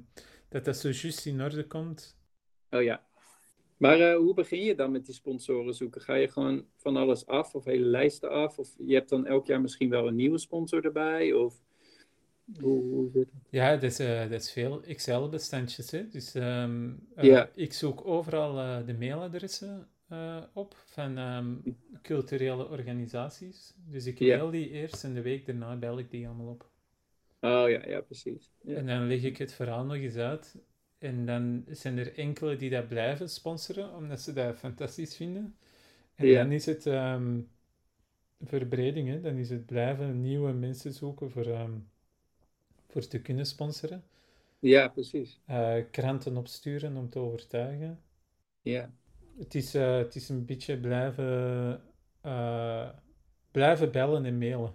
[0.48, 2.16] dat dat zo juist in orde komt.
[2.70, 3.04] Oh ja.
[3.76, 6.00] Maar eh, hoe begin je dan met die sponsoren zoeken?
[6.00, 8.58] Ga je gewoon van alles af of hele lijsten af?
[8.58, 11.32] Of je hebt dan elk jaar misschien wel een nieuwe sponsor erbij?
[11.32, 11.62] Of
[12.60, 13.42] hoe, hoe zit het?
[13.50, 15.86] Ja, dat is, eh, dat is veel Excel-bestandjes.
[15.90, 17.50] Dus ehm, eh, Ja.
[17.54, 19.88] ik zoek overal de mailadressen
[20.52, 21.54] op van ehm,
[22.02, 23.74] culturele organisaties.
[23.90, 24.36] Dus ik Ja.
[24.36, 26.70] mail die eerst en de week daarna bel ik die allemaal op.
[27.40, 28.50] Oh ja, ja, precies.
[28.62, 28.74] Ja.
[28.76, 30.56] En dan leg ik het verhaal nog eens uit.
[30.98, 35.56] En dan zijn er enkele die dat blijven sponsoren, omdat ze dat fantastisch vinden.
[36.14, 36.42] En Ja.
[36.42, 37.40] dan is het ehm,
[38.44, 39.20] verbreding, hè.
[39.20, 41.78] dan is het blijven nieuwe mensen zoeken voor, ehm,
[42.88, 44.04] voor te kunnen sponsoren.
[44.60, 45.40] ja, precies.
[45.46, 48.00] Eh, kranten opsturen om te overtuigen.
[48.62, 48.90] Ja.
[49.38, 51.82] Het is, eh, het is een beetje blijven,
[52.20, 52.88] eh,
[53.50, 54.72] blijven bellen en mailen.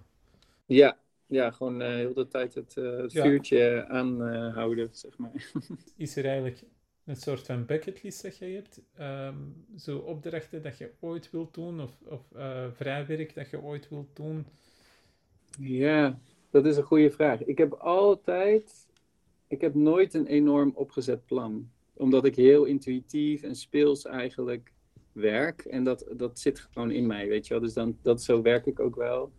[0.67, 0.97] Ja,
[1.32, 3.23] ja gewoon eh, heel de tijd het, eh, het Ja.
[3.23, 5.32] vuurtje aanhouden, zeg maar.
[5.97, 6.63] Is er eigenlijk
[7.05, 8.82] een soort van bucketlist dat je hebt?
[8.93, 9.36] Ehm,
[9.77, 14.15] zo opdrachten dat je ooit wilt doen of, of eh, vrijwerk dat je ooit wilt
[14.15, 14.45] doen?
[15.59, 16.19] Ja,
[16.49, 17.43] dat is een goede vraag.
[17.43, 18.88] Ik heb altijd,
[19.47, 21.69] ik heb nooit een enorm opgezet plan.
[21.93, 24.73] Omdat ik heel intuïtief en speels eigenlijk
[25.11, 25.61] werk.
[25.61, 27.63] En dat, dat zit gewoon in mij, weet je wel.
[27.63, 29.32] Dus dan, dat, zo werk ik ook wel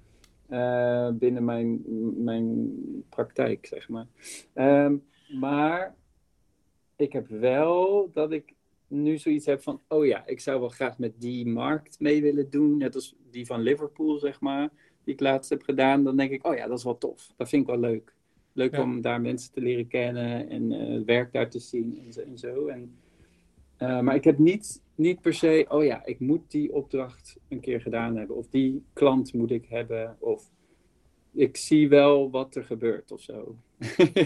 [0.53, 1.83] eh, binnen mijn,
[2.25, 2.79] mijn
[3.09, 4.07] praktijk, zeg maar.
[4.53, 4.97] Ehm,
[5.41, 5.95] maar
[6.97, 8.55] ik heb wel dat ik
[8.87, 12.51] nu zoiets heb van, oh ja, ik zou wel graag met die markt mee willen
[12.51, 12.77] doen.
[12.77, 14.71] Net als die van Liverpool, zeg maar
[15.05, 17.33] die ik laatst heb gedaan, dan denk ik, oh ja, dat is wel tof.
[17.37, 18.15] Dat vind ik wel leuk.
[18.53, 18.83] Leuk Ja.
[18.83, 22.21] om daar mensen te leren kennen en het werk daar te zien en zo.
[22.21, 22.67] En zo.
[22.67, 22.97] En,
[23.77, 27.61] eh, maar ik heb niet, niet per se, oh ja, ik moet die opdracht een
[27.61, 28.37] keer gedaan hebben.
[28.37, 30.17] Of die klant moet ik hebben.
[30.19, 30.51] Of
[31.33, 33.57] ik zie wel wat er gebeurt of zo.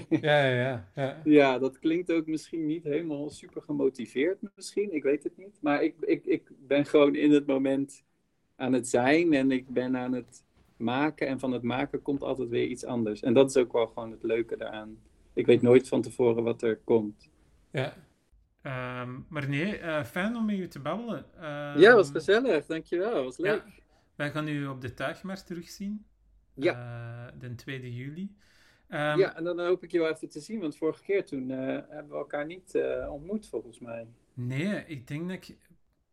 [0.08, 1.20] Ja, ja, ja.
[1.24, 1.58] ja.
[1.58, 4.94] Dat klinkt ook misschien niet helemaal super gemotiveerd, misschien.
[4.94, 5.58] Ik weet het niet.
[5.60, 8.04] Maar ik, ik, ik ben gewoon in het moment
[8.56, 10.44] aan het zijn en ik ben aan het
[10.76, 11.26] maken.
[11.26, 13.22] En van het maken komt altijd weer iets anders.
[13.22, 14.98] En dat is ook wel gewoon het leuke daaraan.
[15.34, 17.30] Ik weet nooit van tevoren wat er komt.
[17.70, 18.05] ja.
[18.66, 21.26] Ehm, maar nee, eh, fijn om met u te babbelen.
[21.80, 22.66] ja, was gezellig.
[22.66, 23.24] Dankjewel.
[23.24, 23.62] Was leuk.
[23.66, 23.72] Ja,
[24.14, 26.06] wij gaan u op de tuigmars terugzien.
[26.54, 27.26] Ja.
[27.26, 28.34] Eh, de 2 juli.
[28.88, 30.60] Ehm, ja, en dan hoop ik je wel even te zien.
[30.60, 31.58] Want vorige keer toen eh,
[31.88, 34.06] hebben we elkaar niet eh, ontmoet, volgens mij.
[34.34, 35.56] Nee, ik denk dat ik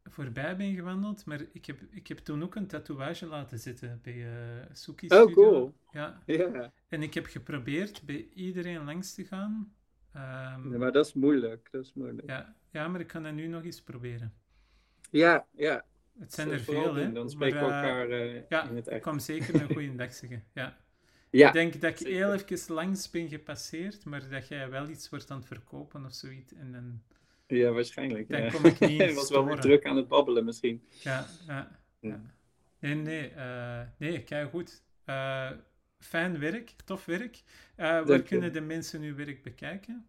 [0.04, 4.26] voorbij ben gewandeld, maar ik heb, ik heb toen ook een tatoeage laten zitten bij
[4.26, 5.74] eh Suki Oh, cool.
[5.92, 9.74] Ja, Ja, en ik heb geprobeerd bij iedereen langs te gaan.
[10.14, 11.68] Ehm, maar dat is moeilijk.
[11.72, 12.30] Dat is moeilijk.
[12.30, 14.34] ja, ja, maar ik kan dat nu nog eens proberen.
[15.10, 15.86] Ja, ja.
[16.20, 17.12] Het zijn er ik veel, hè.
[17.12, 19.02] Dan spreken we maar, eh, elkaar eh, ja, in het ik echt.
[19.02, 20.44] kwam zeker een goede dag zeggen.
[20.54, 20.78] Ja.
[21.30, 22.14] Ja, Ik denk dat ik zeker.
[22.14, 26.14] heel even langs ben gepasseerd, maar dat jij wel iets wordt aan het verkopen of
[26.14, 26.54] zoiets.
[26.54, 27.02] En dan,
[27.48, 28.30] ja, waarschijnlijk.
[28.30, 28.50] Dan ja.
[28.52, 29.62] kom ik niet Hij was wel weer storen.
[29.62, 30.88] druk aan het babbelen misschien.
[30.90, 32.22] ja, ja, ja.
[32.80, 34.84] Nee, nee, eh, nee, kijk goed.
[35.06, 35.52] Eh,
[36.04, 37.44] fijn werk, tof werk.
[37.76, 38.24] Eh, waar je.
[38.24, 40.06] kunnen de mensen uw werk bekijken?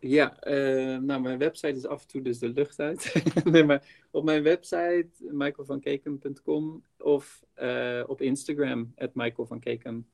[0.00, 3.22] Ja, eh, nou, mijn website is af en toe dus de lucht uit.
[3.44, 10.06] nee, maar op mijn website, michaelvankeken.com of eh, op Instagram, at michaelvankekem.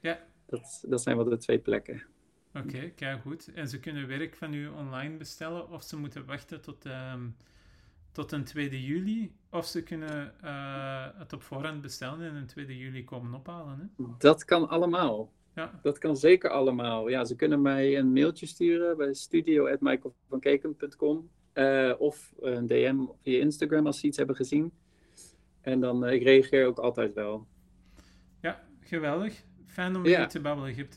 [0.00, 0.26] Ja.
[0.46, 2.02] Dat, dat zijn wel de twee plekken.
[2.54, 3.52] Oké, kijk goed.
[3.52, 7.28] En ze kunnen werk van u online bestellen, of ze moeten wachten tot, ehm,
[8.12, 12.78] tot een 2 juli, of ze kunnen eh, het op voorhand bestellen en een 2
[12.78, 13.78] juli komen ophalen.
[13.78, 13.84] Hè?
[14.18, 15.32] Dat kan allemaal.
[15.54, 17.08] Ja, Dat kan zeker allemaal.
[17.08, 23.86] Ja, ze kunnen mij een mailtje sturen bij studio.michaelvankeken.com eh, of een DM via Instagram
[23.86, 24.72] als ze iets hebben gezien.
[25.60, 27.46] En dan, eh, ik reageer ook altijd wel.
[28.40, 29.44] ja geweldig.
[29.66, 30.24] Fijn om met Ja.
[30.24, 30.70] u te babbelen.
[30.70, 30.94] Je hebt,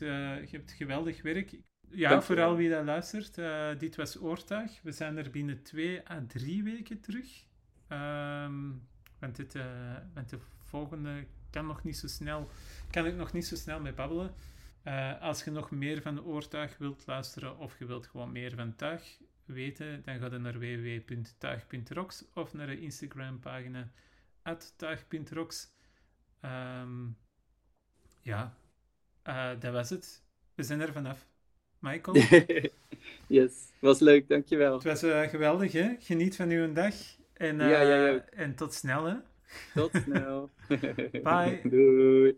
[0.50, 1.58] je hebt geweldig werk.
[1.94, 3.38] Ja, vooral wie dat luistert.
[3.38, 4.80] eh, dit was Oortuig.
[4.82, 7.44] We zijn er binnen twee à drie weken terug.
[7.88, 8.70] Ehm,
[9.18, 12.50] want, dit, eh, want de volgende kan, nog niet zo snel,
[12.90, 14.34] kan ik nog niet zo snel mee babbelen.
[14.82, 18.76] Eh, als je nog meer van Oortuig wilt luisteren of je wilt gewoon meer van
[18.76, 23.90] Tuig weten, dan ga je naar www.tuig.rocks of naar de Instagram pagina
[24.76, 25.72] tuig.rocks.
[26.40, 27.06] Ehm,
[28.20, 28.56] ja,
[29.58, 30.24] dat was het.
[30.54, 31.33] We zijn er vanaf.
[31.84, 32.16] Michael,
[33.36, 34.74] yes, was leuk, dankjewel.
[34.74, 35.94] het was eh, geweldig, hè?
[35.98, 36.94] Geniet van uw dag.
[37.34, 39.14] En, eh, Ja, en tot snel, hè?
[39.74, 40.50] Tot snel.
[41.22, 41.60] Bye.
[41.70, 42.36] Doei.